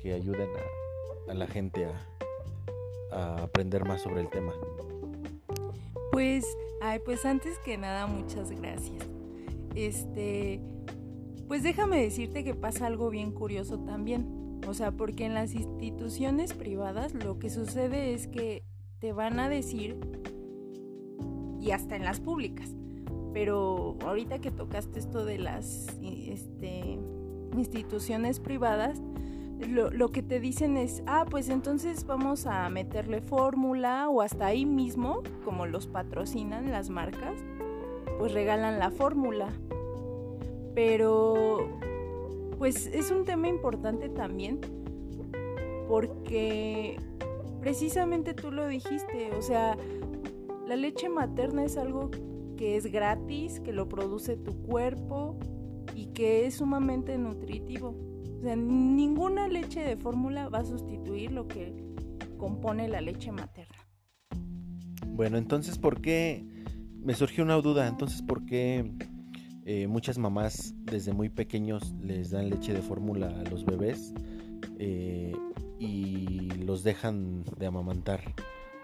que 0.00 0.14
ayuden 0.14 0.48
a, 1.28 1.32
a 1.32 1.34
la 1.34 1.46
gente 1.46 1.84
a, 1.84 2.08
a 3.12 3.42
aprender 3.42 3.84
más 3.84 4.02
sobre 4.02 4.20
el 4.20 4.28
tema. 4.28 4.52
Pues, 6.12 6.44
ay, 6.80 7.00
pues 7.00 7.24
antes 7.24 7.58
que 7.58 7.76
nada, 7.76 8.06
muchas 8.06 8.50
gracias. 8.50 9.19
Este, 9.74 10.60
pues 11.48 11.62
déjame 11.62 12.00
decirte 12.00 12.44
que 12.44 12.54
pasa 12.54 12.86
algo 12.86 13.10
bien 13.10 13.32
curioso 13.32 13.78
también. 13.80 14.60
O 14.66 14.74
sea, 14.74 14.92
porque 14.92 15.24
en 15.24 15.34
las 15.34 15.54
instituciones 15.54 16.52
privadas 16.52 17.14
lo 17.14 17.38
que 17.38 17.50
sucede 17.50 18.14
es 18.14 18.26
que 18.26 18.62
te 18.98 19.12
van 19.12 19.40
a 19.40 19.48
decir, 19.48 19.98
y 21.60 21.70
hasta 21.70 21.96
en 21.96 22.04
las 22.04 22.20
públicas, 22.20 22.74
pero 23.32 23.96
ahorita 24.04 24.40
que 24.40 24.50
tocaste 24.50 24.98
esto 24.98 25.24
de 25.24 25.38
las 25.38 25.86
este, 26.02 26.98
instituciones 27.56 28.40
privadas, 28.40 29.00
lo, 29.68 30.10
que 30.10 30.22
te 30.22 30.40
dicen 30.40 30.76
es, 30.76 31.02
ah, 31.06 31.26
pues 31.28 31.48
entonces 31.48 32.06
vamos 32.06 32.46
a 32.46 32.68
meterle 32.70 33.20
fórmula 33.20 34.08
o 34.08 34.22
hasta 34.22 34.46
ahí 34.46 34.64
mismo, 34.64 35.22
como 35.44 35.66
los 35.66 35.86
patrocinan 35.86 36.70
las 36.70 36.88
marcas, 36.88 37.34
pues 38.20 38.34
regalan 38.34 38.78
la 38.78 38.90
fórmula. 38.90 39.48
Pero, 40.74 41.70
pues 42.58 42.86
es 42.86 43.10
un 43.10 43.24
tema 43.24 43.48
importante 43.48 44.10
también 44.10 44.60
porque 45.88 47.00
precisamente 47.60 48.34
tú 48.34 48.52
lo 48.52 48.68
dijiste, 48.68 49.32
o 49.36 49.40
sea, 49.40 49.74
la 50.68 50.76
leche 50.76 51.08
materna 51.08 51.64
es 51.64 51.78
algo 51.78 52.10
que 52.58 52.76
es 52.76 52.92
gratis, 52.92 53.58
que 53.58 53.72
lo 53.72 53.88
produce 53.88 54.36
tu 54.36 54.52
cuerpo 54.64 55.38
y 55.94 56.08
que 56.08 56.44
es 56.44 56.56
sumamente 56.56 57.16
nutritivo. 57.16 57.96
O 58.38 58.42
sea, 58.42 58.54
ninguna 58.54 59.48
leche 59.48 59.80
de 59.80 59.96
fórmula 59.96 60.50
va 60.50 60.58
a 60.58 60.64
sustituir 60.66 61.32
lo 61.32 61.48
que 61.48 61.74
compone 62.36 62.86
la 62.86 63.00
leche 63.00 63.32
materna. 63.32 63.78
Bueno, 65.06 65.38
entonces, 65.38 65.78
¿por 65.78 66.02
qué? 66.02 66.49
Me 67.02 67.14
surgió 67.14 67.44
una 67.44 67.54
duda, 67.56 67.88
entonces, 67.88 68.20
¿por 68.22 68.44
qué 68.44 68.92
eh, 69.64 69.86
muchas 69.86 70.18
mamás 70.18 70.74
desde 70.84 71.12
muy 71.12 71.28
pequeños 71.30 71.94
les 72.02 72.30
dan 72.30 72.50
leche 72.50 72.74
de 72.74 72.82
fórmula 72.82 73.28
a 73.28 73.48
los 73.48 73.64
bebés 73.64 74.12
eh, 74.78 75.34
y 75.78 76.50
los 76.64 76.82
dejan 76.82 77.44
de 77.58 77.66
amamantar? 77.66 78.20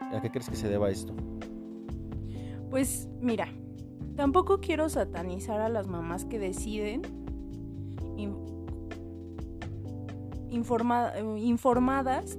¿A 0.01 0.21
qué 0.23 0.31
crees 0.31 0.49
que 0.49 0.57
se 0.57 0.69
deba 0.69 0.91
esto? 0.91 1.15
Pues 2.71 3.09
mira, 3.21 3.49
tampoco 4.17 4.61
quiero 4.61 4.89
satanizar 4.89 5.61
a 5.61 5.69
las 5.69 5.87
mamás 5.87 6.25
que 6.25 6.39
deciden 6.39 7.03
informadas 11.39 12.39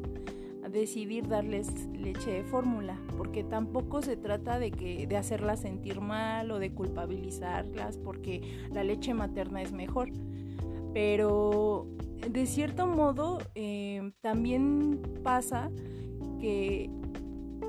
a 0.64 0.70
decidir 0.70 1.28
darles 1.28 1.68
leche 2.08 2.32
de 2.32 2.44
fórmula, 2.44 2.98
porque 3.18 3.44
tampoco 3.44 4.02
se 4.02 4.16
trata 4.16 4.60
de 4.60 4.72
que 4.72 5.08
de 5.08 5.18
hacerlas 5.18 5.62
sentir 5.62 6.02
mal 6.02 6.52
o 6.52 6.60
de 6.60 6.72
culpabilizarlas, 6.72 7.98
porque 7.98 8.42
la 8.72 8.84
leche 8.84 9.14
materna 9.14 9.62
es 9.62 9.72
mejor. 9.72 10.10
Pero 10.94 11.88
de 12.30 12.46
cierto 12.46 12.88
modo 12.88 13.40
eh, 13.56 14.12
también 14.22 15.00
pasa 15.24 15.70
que 16.40 16.90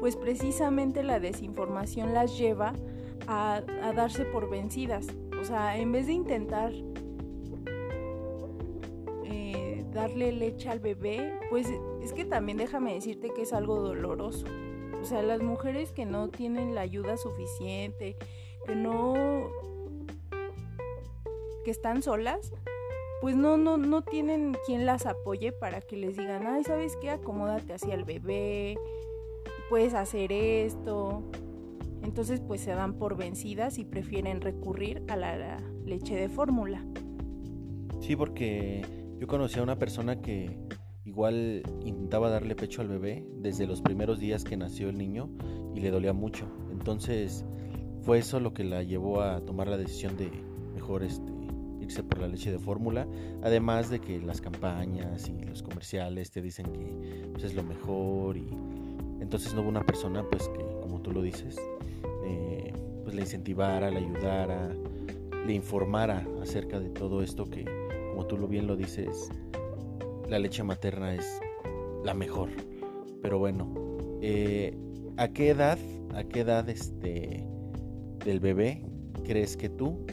pues 0.00 0.16
precisamente 0.16 1.02
la 1.02 1.18
desinformación 1.18 2.14
las 2.14 2.38
lleva 2.38 2.72
a, 3.26 3.62
a 3.82 3.92
darse 3.92 4.24
por 4.24 4.48
vencidas. 4.48 5.06
O 5.40 5.44
sea, 5.44 5.78
en 5.78 5.92
vez 5.92 6.06
de 6.06 6.12
intentar 6.12 6.72
darle 9.98 10.32
leche 10.32 10.68
al 10.68 10.78
bebé, 10.78 11.34
pues 11.50 11.66
es 12.02 12.12
que 12.12 12.24
también 12.24 12.58
déjame 12.58 12.94
decirte 12.94 13.30
que 13.34 13.42
es 13.42 13.52
algo 13.52 13.80
doloroso. 13.80 14.46
O 15.00 15.04
sea, 15.04 15.22
las 15.22 15.42
mujeres 15.42 15.92
que 15.92 16.04
no 16.04 16.28
tienen 16.28 16.74
la 16.74 16.82
ayuda 16.82 17.16
suficiente, 17.16 18.16
que 18.66 18.74
no 18.74 19.14
que 21.64 21.70
están 21.70 22.02
solas, 22.02 22.52
pues 23.20 23.36
no 23.36 23.56
no 23.56 23.76
no 23.76 24.02
tienen 24.02 24.56
quien 24.66 24.86
las 24.86 25.06
apoye 25.06 25.52
para 25.52 25.80
que 25.80 25.96
les 25.96 26.16
digan, 26.16 26.46
"Ay, 26.46 26.64
¿sabes 26.64 26.96
qué? 26.96 27.10
Acomódate 27.10 27.74
hacia 27.74 27.94
el 27.94 28.04
bebé, 28.04 28.78
puedes 29.68 29.94
hacer 29.94 30.32
esto." 30.32 31.22
Entonces, 32.02 32.40
pues 32.40 32.60
se 32.60 32.70
dan 32.70 32.94
por 32.94 33.16
vencidas 33.16 33.78
y 33.78 33.84
prefieren 33.84 34.40
recurrir 34.40 35.02
a 35.08 35.16
la 35.16 35.58
leche 35.84 36.14
de 36.14 36.28
fórmula. 36.28 36.84
Sí, 38.00 38.16
porque 38.16 38.82
yo 39.18 39.26
conocí 39.26 39.58
a 39.58 39.62
una 39.62 39.78
persona 39.78 40.20
que 40.20 40.56
igual 41.18 41.64
intentaba 41.84 42.30
darle 42.30 42.54
pecho 42.54 42.80
al 42.80 42.86
bebé 42.86 43.24
desde 43.38 43.66
los 43.66 43.82
primeros 43.82 44.20
días 44.20 44.44
que 44.44 44.56
nació 44.56 44.88
el 44.88 44.96
niño 44.96 45.28
y 45.74 45.80
le 45.80 45.90
dolía 45.90 46.12
mucho. 46.12 46.46
Entonces 46.70 47.44
fue 48.02 48.18
eso 48.18 48.38
lo 48.38 48.54
que 48.54 48.62
la 48.62 48.84
llevó 48.84 49.20
a 49.20 49.40
tomar 49.40 49.66
la 49.66 49.76
decisión 49.76 50.16
de 50.16 50.30
mejor 50.74 51.02
este, 51.02 51.32
irse 51.80 52.04
por 52.04 52.20
la 52.20 52.28
leche 52.28 52.52
de 52.52 52.60
fórmula. 52.60 53.08
Además 53.42 53.90
de 53.90 53.98
que 53.98 54.20
las 54.20 54.40
campañas 54.40 55.28
y 55.28 55.44
los 55.44 55.64
comerciales 55.64 56.30
te 56.30 56.40
dicen 56.40 56.66
que 56.66 57.26
pues, 57.32 57.42
es 57.42 57.54
lo 57.54 57.64
mejor 57.64 58.36
y 58.36 58.46
entonces 59.18 59.54
no 59.54 59.62
hubo 59.62 59.70
una 59.70 59.84
persona 59.84 60.22
pues 60.30 60.48
que 60.48 60.64
como 60.80 61.00
tú 61.00 61.10
lo 61.10 61.20
dices 61.20 61.56
eh, 62.26 62.72
pues 63.02 63.16
le 63.16 63.22
incentivara, 63.22 63.90
le 63.90 63.98
ayudara, 63.98 64.70
le 65.44 65.52
informara 65.52 66.24
acerca 66.40 66.78
de 66.78 66.90
todo 66.90 67.24
esto 67.24 67.44
que 67.44 67.64
como 68.10 68.24
tú 68.26 68.38
lo 68.38 68.46
bien 68.46 68.68
lo 68.68 68.76
dices, 68.76 69.30
la 70.28 70.38
leche 70.38 70.62
materna 70.62 71.14
es 71.14 71.40
la 72.04 72.14
mejor. 72.14 72.50
Pero 73.22 73.38
bueno, 73.38 73.72
eh, 74.20 74.76
¿a 75.16 75.28
qué 75.28 75.50
edad, 75.50 75.78
a 76.14 76.24
qué 76.24 76.40
edad 76.40 76.68
este 76.68 77.46
del 78.24 78.40
bebé 78.40 78.84
crees 79.24 79.56
que 79.56 79.68
tú, 79.68 80.06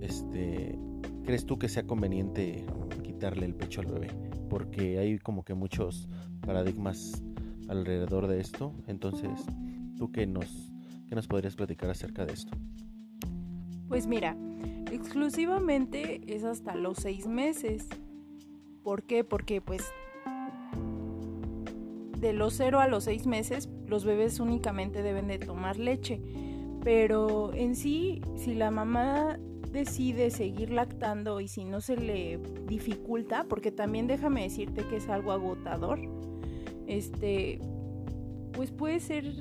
este, 0.00 0.78
crees 1.24 1.46
tú 1.46 1.58
que 1.58 1.68
sea 1.68 1.86
conveniente 1.86 2.64
quitarle 3.02 3.46
el 3.46 3.54
pecho 3.54 3.80
al 3.80 3.86
bebé? 3.86 4.08
Porque 4.48 4.98
hay 4.98 5.18
como 5.18 5.44
que 5.44 5.54
muchos 5.54 6.08
paradigmas 6.44 7.22
alrededor 7.68 8.26
de 8.26 8.40
esto. 8.40 8.72
Entonces, 8.86 9.44
¿tú 9.98 10.10
qué 10.10 10.26
nos, 10.26 10.72
qué 11.08 11.14
nos 11.14 11.26
podrías 11.26 11.56
platicar 11.56 11.90
acerca 11.90 12.24
de 12.24 12.32
esto? 12.32 12.56
Pues 13.88 14.06
mira, 14.06 14.36
exclusivamente 14.90 16.20
es 16.26 16.44
hasta 16.44 16.74
los 16.74 16.98
seis 16.98 17.26
meses. 17.26 17.88
¿Por 18.86 19.02
qué? 19.02 19.24
Porque 19.24 19.60
pues 19.60 19.82
de 22.20 22.32
los 22.32 22.54
cero 22.54 22.78
a 22.78 22.86
los 22.86 23.02
seis 23.02 23.26
meses 23.26 23.68
los 23.88 24.04
bebés 24.04 24.38
únicamente 24.38 25.02
deben 25.02 25.26
de 25.26 25.40
tomar 25.40 25.76
leche. 25.76 26.20
Pero 26.84 27.52
en 27.52 27.74
sí, 27.74 28.22
si 28.36 28.54
la 28.54 28.70
mamá 28.70 29.40
decide 29.72 30.30
seguir 30.30 30.70
lactando 30.70 31.40
y 31.40 31.48
si 31.48 31.64
no 31.64 31.80
se 31.80 31.96
le 31.96 32.38
dificulta, 32.68 33.42
porque 33.48 33.72
también 33.72 34.06
déjame 34.06 34.44
decirte 34.44 34.84
que 34.84 34.98
es 34.98 35.08
algo 35.08 35.32
agotador, 35.32 35.98
este, 36.86 37.58
pues 38.52 38.70
puede 38.70 39.00
ser, 39.00 39.34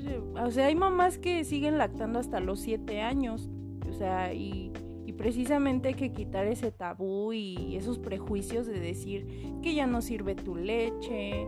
o 0.44 0.50
sea, 0.50 0.66
hay 0.66 0.76
mamás 0.76 1.20
que 1.20 1.44
siguen 1.44 1.78
lactando 1.78 2.18
hasta 2.18 2.40
los 2.40 2.62
7 2.62 3.00
años, 3.02 3.48
o 3.88 3.94
sea, 3.94 4.34
y, 4.34 4.72
y 5.06 5.14
precisamente 5.14 5.90
hay 5.90 5.94
que 5.94 6.12
quitar 6.12 6.48
ese 6.48 6.72
tabú 6.72 7.32
y 7.32 7.76
esos 7.76 8.00
prejuicios 8.00 8.66
de 8.66 8.80
decir 8.80 9.28
que 9.62 9.76
ya 9.76 9.86
no 9.86 10.02
sirve 10.02 10.36
tu 10.36 10.56
leche, 10.56 11.48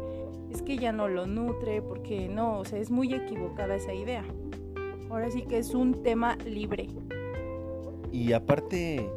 es 0.52 0.62
que 0.62 0.78
ya 0.78 0.92
no 0.92 1.08
lo 1.08 1.26
nutre, 1.26 1.82
porque 1.82 2.28
no, 2.28 2.60
o 2.60 2.66
sea, 2.66 2.80
es 2.80 2.92
muy 2.92 3.14
equivocada 3.14 3.76
esa 3.76 3.94
idea. 3.94 4.24
Ahora 5.10 5.32
sí 5.32 5.42
que 5.44 5.58
es 5.58 5.74
un 5.74 6.04
tema 6.04 6.36
libre. 6.46 6.88
Y 8.12 8.34
aparte, 8.34 9.10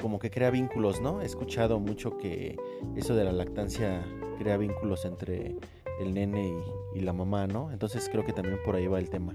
como 0.00 0.18
que 0.18 0.30
crea 0.30 0.50
vínculos, 0.50 1.00
¿no? 1.00 1.20
He 1.20 1.26
escuchado 1.26 1.80
mucho 1.80 2.16
que 2.18 2.56
eso 2.96 3.14
de 3.14 3.24
la 3.24 3.32
lactancia 3.32 4.04
crea 4.38 4.56
vínculos 4.56 5.04
entre 5.04 5.56
el 6.00 6.14
nene 6.14 6.54
y, 6.94 7.00
la 7.00 7.12
mamá, 7.12 7.46
¿no? 7.46 7.70
Entonces 7.72 8.08
creo 8.10 8.24
que 8.24 8.32
también 8.32 8.58
por 8.64 8.76
ahí 8.76 8.86
va 8.86 8.98
el 8.98 9.10
tema. 9.10 9.34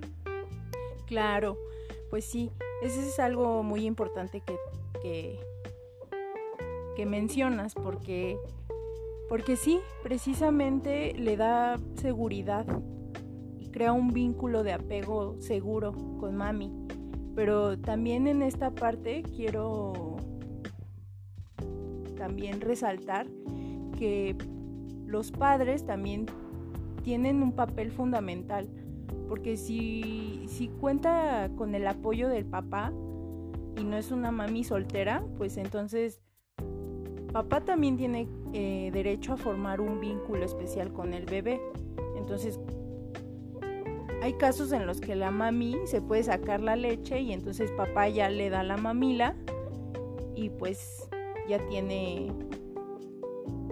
Claro, 1.05 1.57
pues 2.09 2.25
sí, 2.25 2.51
eso 2.81 3.01
es 3.01 3.19
algo 3.19 3.63
muy 3.63 3.85
importante 3.85 4.41
que, 4.41 4.55
que, 5.01 5.39
que 6.95 7.05
mencionas, 7.05 7.73
porque, 7.73 8.37
porque 9.29 9.55
sí, 9.55 9.79
precisamente 10.03 11.13
le 11.13 11.37
da 11.37 11.79
seguridad 11.95 12.65
crea 13.77 13.93
un 13.93 14.11
vínculo 14.11 14.63
de 14.63 14.73
apego 14.73 15.35
seguro 15.39 15.93
con 16.19 16.35
mami. 16.35 16.71
Pero 17.35 17.77
también 17.77 18.25
en 18.25 18.41
esta 18.41 18.71
parte 18.71 19.21
quiero 19.35 20.17
también 22.17 22.59
resaltar 22.59 23.27
que 23.99 24.35
los 25.05 25.31
padres 25.31 25.85
también 25.85 26.25
tienen 27.03 27.43
un 27.43 27.51
papel 27.51 27.91
fundamental. 27.91 28.67
Porque 29.27 29.57
si, 29.57 30.45
si 30.47 30.67
cuenta 30.67 31.49
con 31.57 31.75
el 31.75 31.85
apoyo 31.87 32.29
del 32.29 32.45
papá 32.45 32.93
y 33.77 33.83
no 33.83 33.97
es 33.97 34.11
una 34.11 34.31
mami 34.31 34.63
soltera, 34.63 35.23
pues 35.37 35.57
entonces 35.57 36.21
papá 37.31 37.61
también 37.61 37.97
tiene 37.97 38.27
eh, 38.53 38.89
derecho 38.91 39.33
a 39.33 39.37
formar 39.37 39.81
un 39.81 39.99
vínculo 39.99 40.43
especial 40.43 40.91
con 40.93 41.13
el 41.13 41.25
bebé. 41.25 41.61
Entonces 42.17 42.59
hay 44.21 44.33
casos 44.33 44.71
en 44.71 44.87
los 44.87 44.99
que 44.99 45.15
la 45.15 45.31
mami 45.31 45.75
se 45.85 46.01
puede 46.01 46.23
sacar 46.23 46.61
la 46.61 46.75
leche 46.75 47.21
y 47.21 47.31
entonces 47.33 47.71
papá 47.71 48.09
ya 48.09 48.29
le 48.29 48.49
da 48.49 48.63
la 48.63 48.77
mamila 48.77 49.35
y 50.35 50.49
pues 50.49 51.09
ya 51.47 51.65
tiene 51.67 52.31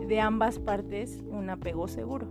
de 0.08 0.20
ambas 0.20 0.60
partes 0.60 1.24
un 1.30 1.50
apego 1.50 1.88
seguro. 1.88 2.28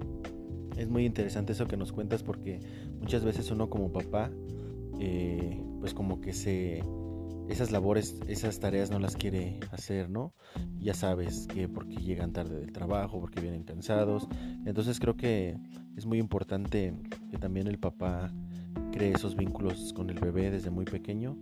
Es 0.76 0.88
muy 0.88 1.04
interesante 1.04 1.52
eso 1.52 1.66
que 1.66 1.76
nos 1.76 1.92
cuentas 1.92 2.22
porque 2.22 2.60
muchas 3.00 3.24
veces 3.24 3.50
uno 3.50 3.70
como 3.70 3.92
papá 3.92 4.30
eh, 5.00 5.60
pues 5.80 5.94
como 5.94 6.20
que 6.20 6.32
se 6.32 6.82
esas 7.48 7.70
labores, 7.70 8.16
esas 8.26 8.58
tareas 8.58 8.90
no 8.90 8.98
las 8.98 9.16
quiere 9.16 9.58
hacer, 9.70 10.08
¿no? 10.08 10.32
Ya 10.78 10.94
sabes 10.94 11.46
que 11.46 11.68
porque 11.68 11.96
llegan 11.96 12.32
tarde 12.32 12.58
del 12.58 12.72
trabajo, 12.72 13.20
porque 13.20 13.40
vienen 13.40 13.64
cansados. 13.64 14.26
Entonces 14.64 14.98
creo 14.98 15.16
que 15.16 15.56
es 15.96 16.06
muy 16.06 16.18
importante 16.18 16.94
que 17.30 17.38
también 17.38 17.66
el 17.66 17.78
papá 17.78 18.32
cree 18.92 19.12
esos 19.12 19.36
vínculos 19.36 19.92
con 19.92 20.10
el 20.10 20.18
bebé 20.18 20.50
desde 20.50 20.70
muy 20.70 20.84
pequeño. 20.84 21.36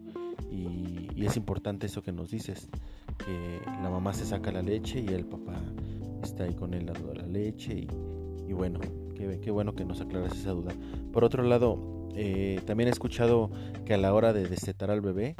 Y, 0.50 1.24
es 1.24 1.36
importante 1.36 1.86
eso 1.86 2.02
que 2.02 2.10
nos 2.10 2.32
dices, 2.32 2.68
que 3.24 3.60
la 3.80 3.88
mamá 3.88 4.12
se 4.12 4.26
saca 4.26 4.50
la 4.50 4.60
leche 4.60 5.00
y 5.00 5.06
el 5.06 5.24
papá 5.24 5.54
está 6.20 6.44
ahí 6.44 6.54
con 6.54 6.74
él 6.74 6.84
dando 6.84 7.14
la 7.14 7.26
leche. 7.26 7.86
Y, 8.48 8.52
bueno, 8.52 8.80
qué, 9.40 9.50
bueno 9.50 9.74
que 9.74 9.84
nos 9.84 10.00
aclaras 10.00 10.36
esa 10.36 10.50
duda. 10.50 10.72
Por 11.12 11.24
otro 11.24 11.42
lado, 11.42 12.08
eh, 12.14 12.60
también 12.66 12.88
he 12.88 12.92
escuchado 12.92 13.50
que 13.84 13.94
a 13.94 13.98
la 13.98 14.12
hora 14.14 14.32
de 14.32 14.48
destetar 14.48 14.90
al 14.90 15.00
bebé, 15.00 15.36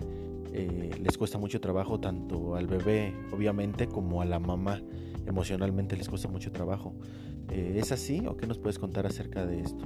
eh, 0.53 0.91
les 1.01 1.17
cuesta 1.17 1.39
mucho 1.39 1.61
trabajo 1.61 1.99
tanto 1.99 2.57
al 2.57 2.67
bebé, 2.67 3.15
obviamente, 3.33 3.87
como 3.87 4.21
a 4.21 4.25
la 4.25 4.39
mamá. 4.39 4.83
Emocionalmente 5.27 5.97
les 5.97 6.09
cuesta 6.09 6.29
mucho 6.29 6.53
trabajo. 6.53 6.95
Eh, 7.51 7.75
¿Es 7.77 7.93
así 7.93 8.27
o 8.27 8.37
qué 8.37 8.47
nos 8.47 8.59
puedes 8.59 8.79
contar 8.79 9.07
acerca 9.07 9.47
de 9.47 9.61
esto? 9.61 9.85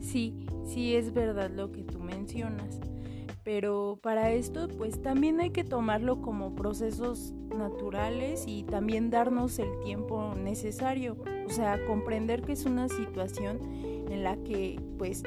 Sí, 0.00 0.46
sí 0.64 0.94
es 0.94 1.12
verdad 1.12 1.50
lo 1.50 1.72
que 1.72 1.82
tú 1.82 1.98
mencionas. 1.98 2.80
Pero 3.44 3.98
para 4.02 4.32
esto, 4.32 4.66
pues 4.76 5.00
también 5.00 5.40
hay 5.40 5.50
que 5.50 5.62
tomarlo 5.62 6.20
como 6.20 6.54
procesos 6.54 7.32
naturales 7.56 8.44
y 8.48 8.64
también 8.64 9.10
darnos 9.10 9.58
el 9.58 9.78
tiempo 9.84 10.34
necesario. 10.34 11.16
O 11.46 11.50
sea, 11.50 11.78
comprender 11.86 12.42
que 12.42 12.52
es 12.52 12.66
una 12.66 12.88
situación 12.88 13.60
en 14.10 14.24
la 14.24 14.36
que, 14.36 14.80
pues, 14.98 15.22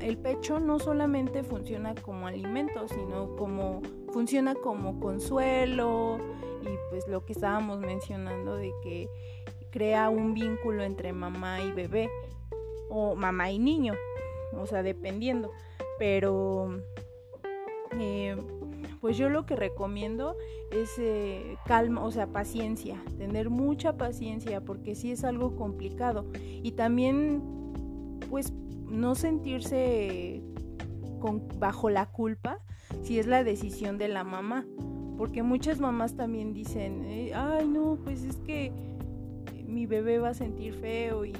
el 0.00 0.16
pecho 0.18 0.58
no 0.58 0.78
solamente 0.78 1.42
funciona 1.42 1.94
como 1.94 2.26
alimento, 2.26 2.88
sino 2.88 3.36
como 3.36 3.82
funciona 4.12 4.54
como 4.54 5.00
consuelo 5.00 6.18
y 6.62 6.68
pues 6.90 7.06
lo 7.08 7.24
que 7.24 7.32
estábamos 7.32 7.80
mencionando 7.80 8.56
de 8.56 8.72
que 8.82 9.08
crea 9.70 10.08
un 10.08 10.34
vínculo 10.34 10.82
entre 10.82 11.12
mamá 11.12 11.60
y 11.62 11.72
bebé 11.72 12.08
o 12.88 13.16
mamá 13.16 13.50
y 13.50 13.58
niño, 13.58 13.94
o 14.52 14.66
sea, 14.66 14.82
dependiendo. 14.82 15.50
Pero 15.98 16.78
eh, 17.98 18.36
pues 19.04 19.18
yo 19.18 19.28
lo 19.28 19.44
que 19.44 19.54
recomiendo 19.54 20.34
es 20.70 20.98
eh, 20.98 21.58
calma, 21.66 22.02
o 22.02 22.10
sea, 22.10 22.28
paciencia, 22.28 22.96
tener 23.18 23.50
mucha 23.50 23.98
paciencia 23.98 24.62
porque 24.62 24.94
sí 24.94 25.10
es 25.10 25.24
algo 25.24 25.56
complicado 25.56 26.24
y 26.40 26.72
también 26.72 27.42
pues 28.30 28.54
no 28.88 29.14
sentirse 29.14 30.40
bajo 31.58 31.90
la 31.90 32.06
culpa 32.06 32.60
si 33.02 33.18
es 33.18 33.26
la 33.26 33.44
decisión 33.44 33.98
de 33.98 34.08
la 34.08 34.24
mamá. 34.24 34.64
Porque 35.18 35.42
muchas 35.42 35.80
mamás 35.80 36.16
también 36.16 36.54
dicen, 36.54 37.04
eh, 37.04 37.34
ay 37.34 37.68
no, 37.68 37.98
pues 38.02 38.24
es 38.24 38.36
que 38.38 38.72
mi 39.66 39.84
bebé 39.84 40.18
va 40.18 40.30
a 40.30 40.34
sentir 40.34 40.72
feo 40.72 41.26
y... 41.26 41.34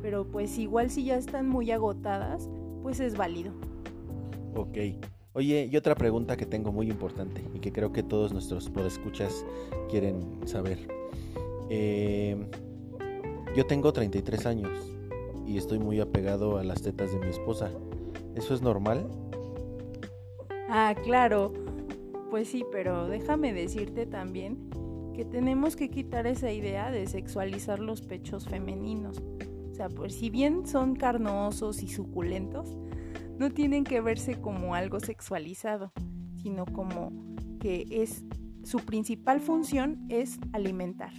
Pero 0.00 0.28
pues 0.28 0.56
igual 0.58 0.90
si 0.90 1.06
ya 1.06 1.16
están 1.16 1.48
muy 1.48 1.72
agotadas, 1.72 2.48
pues 2.84 3.00
es 3.00 3.16
válido. 3.16 3.52
Ok. 4.54 4.78
Oye, 5.32 5.68
y 5.70 5.76
otra 5.76 5.94
pregunta 5.94 6.36
que 6.36 6.44
tengo 6.44 6.72
muy 6.72 6.88
importante 6.88 7.44
y 7.54 7.60
que 7.60 7.70
creo 7.70 7.92
que 7.92 8.02
todos 8.02 8.32
nuestros 8.32 8.68
podescuchas 8.68 9.46
quieren 9.88 10.40
saber. 10.44 10.88
Eh, 11.68 12.36
yo 13.54 13.64
tengo 13.64 13.92
33 13.92 14.46
años 14.46 14.70
y 15.46 15.56
estoy 15.56 15.78
muy 15.78 16.00
apegado 16.00 16.58
a 16.58 16.64
las 16.64 16.82
tetas 16.82 17.12
de 17.12 17.20
mi 17.20 17.28
esposa. 17.28 17.70
¿Eso 18.34 18.54
es 18.54 18.62
normal? 18.62 19.08
Ah, 20.68 20.96
claro. 21.04 21.52
Pues 22.30 22.48
sí, 22.48 22.64
pero 22.72 23.06
déjame 23.06 23.52
decirte 23.52 24.06
también 24.06 24.68
que 25.14 25.24
tenemos 25.24 25.76
que 25.76 25.90
quitar 25.90 26.26
esa 26.26 26.50
idea 26.50 26.90
de 26.90 27.06
sexualizar 27.06 27.78
los 27.78 28.02
pechos 28.02 28.48
femeninos. 28.48 29.22
O 29.70 29.74
sea, 29.74 29.88
pues 29.88 30.14
si 30.14 30.28
bien 30.28 30.66
son 30.66 30.96
carnosos 30.96 31.84
y 31.84 31.88
suculentos, 31.88 32.76
no 33.40 33.50
tienen 33.50 33.84
que 33.84 34.02
verse 34.02 34.38
como 34.38 34.74
algo 34.74 35.00
sexualizado, 35.00 35.92
sino 36.42 36.66
como 36.66 37.10
que 37.58 37.86
es 37.90 38.22
su 38.64 38.80
principal 38.80 39.40
función 39.40 40.04
es 40.10 40.38
alimentar. 40.52 41.10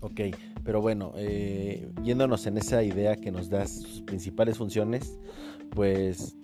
Ok, 0.00 0.20
pero 0.64 0.80
bueno, 0.80 1.12
eh, 1.16 1.92
yéndonos 2.02 2.46
en 2.46 2.56
esa 2.56 2.82
idea 2.82 3.16
que 3.16 3.30
nos 3.30 3.50
da 3.50 3.66
sus 3.66 4.00
principales 4.00 4.56
funciones, 4.56 5.18
pues 5.72 6.38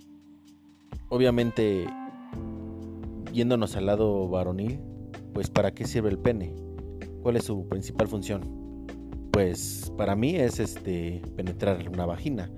obviamente 1.08 1.86
yéndonos 3.32 3.76
al 3.76 3.86
lado 3.86 4.28
varonil, 4.28 4.78
pues 5.32 5.48
¿para 5.48 5.72
qué 5.72 5.86
sirve 5.86 6.10
el 6.10 6.18
pene? 6.18 6.54
¿Cuál 7.22 7.36
es 7.36 7.44
su 7.44 7.66
principal 7.66 8.08
función? 8.08 8.86
Pues 9.32 9.90
para 9.96 10.14
mí 10.14 10.36
es 10.36 10.60
este 10.60 11.22
penetrar 11.34 11.88
una 11.88 12.04
vagina. 12.04 12.50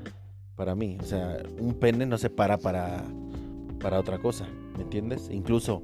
Para 0.58 0.74
mí, 0.74 0.98
o 1.00 1.04
sea, 1.04 1.38
un 1.58 1.72
pene 1.72 2.04
no 2.04 2.18
se 2.18 2.28
para 2.28 2.58
para 2.58 3.04
para 3.78 4.00
otra 4.00 4.18
cosa, 4.18 4.48
¿me 4.76 4.82
entiendes? 4.82 5.30
Incluso 5.30 5.82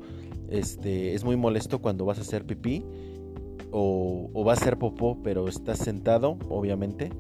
este 0.51 1.15
es 1.15 1.25
muy 1.25 1.37
molesto 1.37 1.81
cuando 1.81 2.05
vas 2.05 2.19
a 2.19 2.23
hacer 2.23 2.45
pipí 2.45 2.85
o, 3.71 4.45
va 4.45 4.53
a 4.53 4.57
ser 4.57 4.77
popó, 4.79 5.19
pero 5.23 5.49
estás 5.49 5.79
sentado, 5.79 6.39
obviamente, 6.49 7.11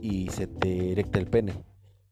y 0.00 0.28
se 0.30 0.46
te 0.46 0.92
erecta 0.92 1.18
el 1.18 1.26
pene. 1.26 1.52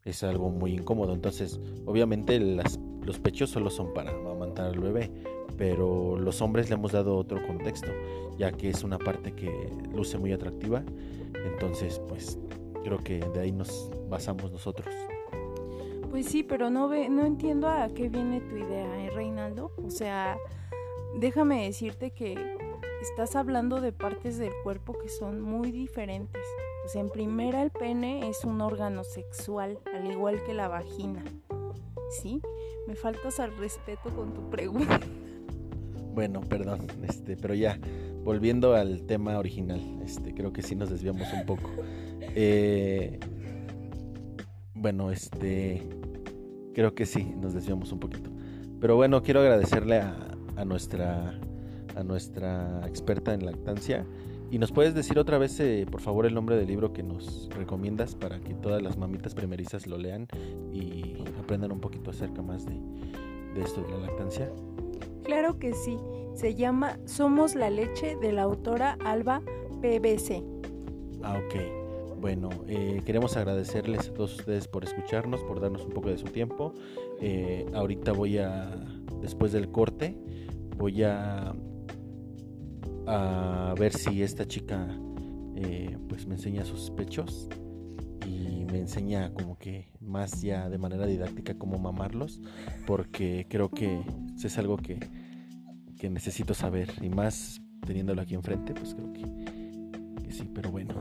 Es 0.05 0.23
algo 0.23 0.49
muy 0.49 0.73
incómodo. 0.73 1.13
Entonces, 1.13 1.59
obviamente, 1.85 2.39
los 2.39 3.19
pechos 3.19 3.49
solo 3.49 3.69
son 3.69 3.93
para 3.93 4.11
amamantar 4.11 4.67
al 4.67 4.79
bebé, 4.79 5.11
pero 5.57 6.17
los 6.17 6.41
hombres 6.41 6.69
le 6.69 6.75
hemos 6.75 6.93
dado 6.93 7.17
otro 7.17 7.45
contexto, 7.45 7.91
ya 8.37 8.51
que 8.51 8.69
es 8.69 8.83
una 8.83 8.97
parte 8.97 9.33
que 9.33 9.49
luce 9.93 10.17
muy 10.17 10.31
atractiva. 10.31 10.83
Entonces, 11.53 12.01
pues, 12.07 12.39
creo 12.83 12.99
que 12.99 13.19
de 13.19 13.39
ahí 13.39 13.51
nos 13.51 13.89
basamos 14.09 14.51
nosotros. 14.51 14.93
Pues 16.09 16.25
sí, 16.25 16.43
pero 16.43 16.69
no, 16.69 16.89
ve, 16.89 17.09
no 17.09 17.25
entiendo 17.25 17.69
a 17.69 17.87
qué 17.87 18.09
viene 18.09 18.41
tu 18.41 18.57
idea, 18.57 19.05
¿eh, 19.05 19.09
Reinaldo? 19.11 19.71
O 19.83 19.89
sea, 19.89 20.37
déjame 21.19 21.63
decirte 21.63 22.11
que 22.11 22.57
estás 23.01 23.35
hablando 23.35 23.79
de 23.79 23.93
partes 23.93 24.37
del 24.37 24.51
cuerpo 24.63 24.97
que 24.99 25.09
son 25.09 25.41
muy 25.41 25.71
diferentes. 25.71 26.41
Pues 26.83 26.95
en 26.95 27.09
primera 27.09 27.61
el 27.61 27.71
pene 27.71 28.27
es 28.29 28.43
un 28.43 28.59
órgano 28.59 29.03
sexual, 29.03 29.79
al 29.93 30.11
igual 30.11 30.43
que 30.43 30.53
la 30.53 30.67
vagina. 30.67 31.23
¿Sí? 32.09 32.41
Me 32.87 32.95
faltas 32.95 33.39
al 33.39 33.55
respeto 33.57 34.09
con 34.15 34.33
tu 34.33 34.49
pregunta. 34.49 34.99
Bueno, 36.13 36.41
perdón, 36.41 36.87
este, 37.07 37.37
pero 37.37 37.53
ya, 37.53 37.79
volviendo 38.25 38.75
al 38.75 39.03
tema 39.03 39.39
original, 39.39 39.79
este, 40.03 40.33
creo 40.33 40.51
que 40.51 40.61
sí 40.61 40.75
nos 40.75 40.89
desviamos 40.89 41.31
un 41.31 41.45
poco. 41.45 41.69
Eh, 42.35 43.19
bueno, 44.73 45.11
este, 45.11 45.87
creo 46.73 46.95
que 46.95 47.05
sí, 47.05 47.33
nos 47.39 47.53
desviamos 47.53 47.91
un 47.91 47.99
poquito. 47.99 48.29
Pero 48.79 48.95
bueno, 48.95 49.21
quiero 49.21 49.41
agradecerle 49.41 49.99
a, 49.99 50.15
a 50.55 50.65
nuestra 50.65 51.39
a 51.95 52.03
nuestra 52.03 52.81
experta 52.87 53.33
en 53.33 53.45
lactancia. 53.45 54.05
¿Y 54.49 54.59
nos 54.59 54.71
puedes 54.71 54.93
decir 54.93 55.17
otra 55.17 55.37
vez, 55.37 55.59
eh, 55.59 55.85
por 55.89 56.01
favor, 56.01 56.25
el 56.25 56.33
nombre 56.33 56.57
del 56.57 56.67
libro 56.67 56.91
que 56.91 57.03
nos 57.03 57.49
recomiendas 57.55 58.15
para 58.15 58.39
que 58.41 58.53
todas 58.53 58.81
las 58.81 58.97
mamitas 58.97 59.33
primerizas 59.33 59.87
lo 59.87 59.97
lean 59.97 60.27
y 60.73 61.23
aprendan 61.39 61.71
un 61.71 61.79
poquito 61.79 62.11
acerca 62.11 62.41
más 62.41 62.65
de, 62.65 62.73
de 63.55 63.61
esto 63.61 63.81
de 63.81 63.91
la 63.91 63.97
lactancia? 63.99 64.51
Claro 65.23 65.57
que 65.57 65.73
sí. 65.73 65.97
Se 66.33 66.55
llama 66.55 66.97
Somos 67.05 67.55
la 67.55 67.69
leche 67.69 68.17
de 68.17 68.33
la 68.33 68.43
autora 68.43 68.97
Alba 69.05 69.41
PBC. 69.81 70.43
Ah, 71.23 71.39
ok. 71.45 71.80
Bueno, 72.21 72.49
eh, 72.67 73.01
queremos 73.03 73.35
agradecerles 73.35 74.07
a 74.09 74.13
todos 74.13 74.37
ustedes 74.37 74.67
por 74.67 74.83
escucharnos, 74.83 75.41
por 75.41 75.59
darnos 75.59 75.83
un 75.85 75.89
poco 75.89 76.09
de 76.09 76.19
su 76.19 76.27
tiempo. 76.27 76.71
Eh, 77.19 77.65
ahorita 77.73 78.11
voy 78.11 78.37
a, 78.37 78.69
después 79.21 79.51
del 79.51 79.71
corte, 79.71 80.15
voy 80.77 81.01
a 81.01 81.51
a 83.07 83.73
ver 83.79 83.93
si 83.93 84.21
esta 84.21 84.47
chica 84.47 84.87
eh, 85.55 85.97
pues 86.07 86.27
me 86.27 86.35
enseña 86.35 86.63
sus 86.63 86.91
pechos 86.91 87.49
y 88.27 88.65
me 88.71 88.77
enseña 88.77 89.33
como 89.33 89.57
que 89.57 89.89
más 89.99 90.43
ya 90.43 90.69
de 90.69 90.77
manera 90.77 91.07
didáctica 91.07 91.55
cómo 91.55 91.79
mamarlos 91.79 92.39
porque 92.85 93.47
creo 93.49 93.69
que 93.69 94.01
es 94.41 94.57
algo 94.59 94.77
que, 94.77 94.99
que 95.97 96.11
necesito 96.11 96.53
saber 96.53 96.91
y 97.01 97.09
más 97.09 97.59
teniéndolo 97.85 98.21
aquí 98.21 98.35
enfrente 98.35 98.75
pues 98.75 98.93
creo 98.93 99.11
que, 99.11 99.23
que 100.23 100.31
sí 100.31 100.47
pero 100.53 100.69
bueno 100.69 100.93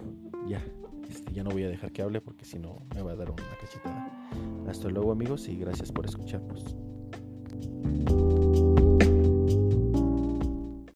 ya 0.49 0.63
este, 1.11 1.33
ya 1.33 1.43
no 1.43 1.51
voy 1.51 1.65
a 1.65 1.69
dejar 1.69 1.93
que 1.93 2.03
hable 2.03 2.21
porque 2.21 2.45
si 2.45 2.59
no 2.59 2.87
me 2.95 3.03
va 3.03 3.13
a 3.13 3.17
dar 3.17 3.31
una 3.31 3.43
cachetada. 3.61 4.31
Hasta 4.69 4.89
luego 4.89 5.13
amigos 5.13 5.49
y 5.49 5.57
gracias 5.57 5.91
por 5.91 6.07
escucharnos 6.07 6.65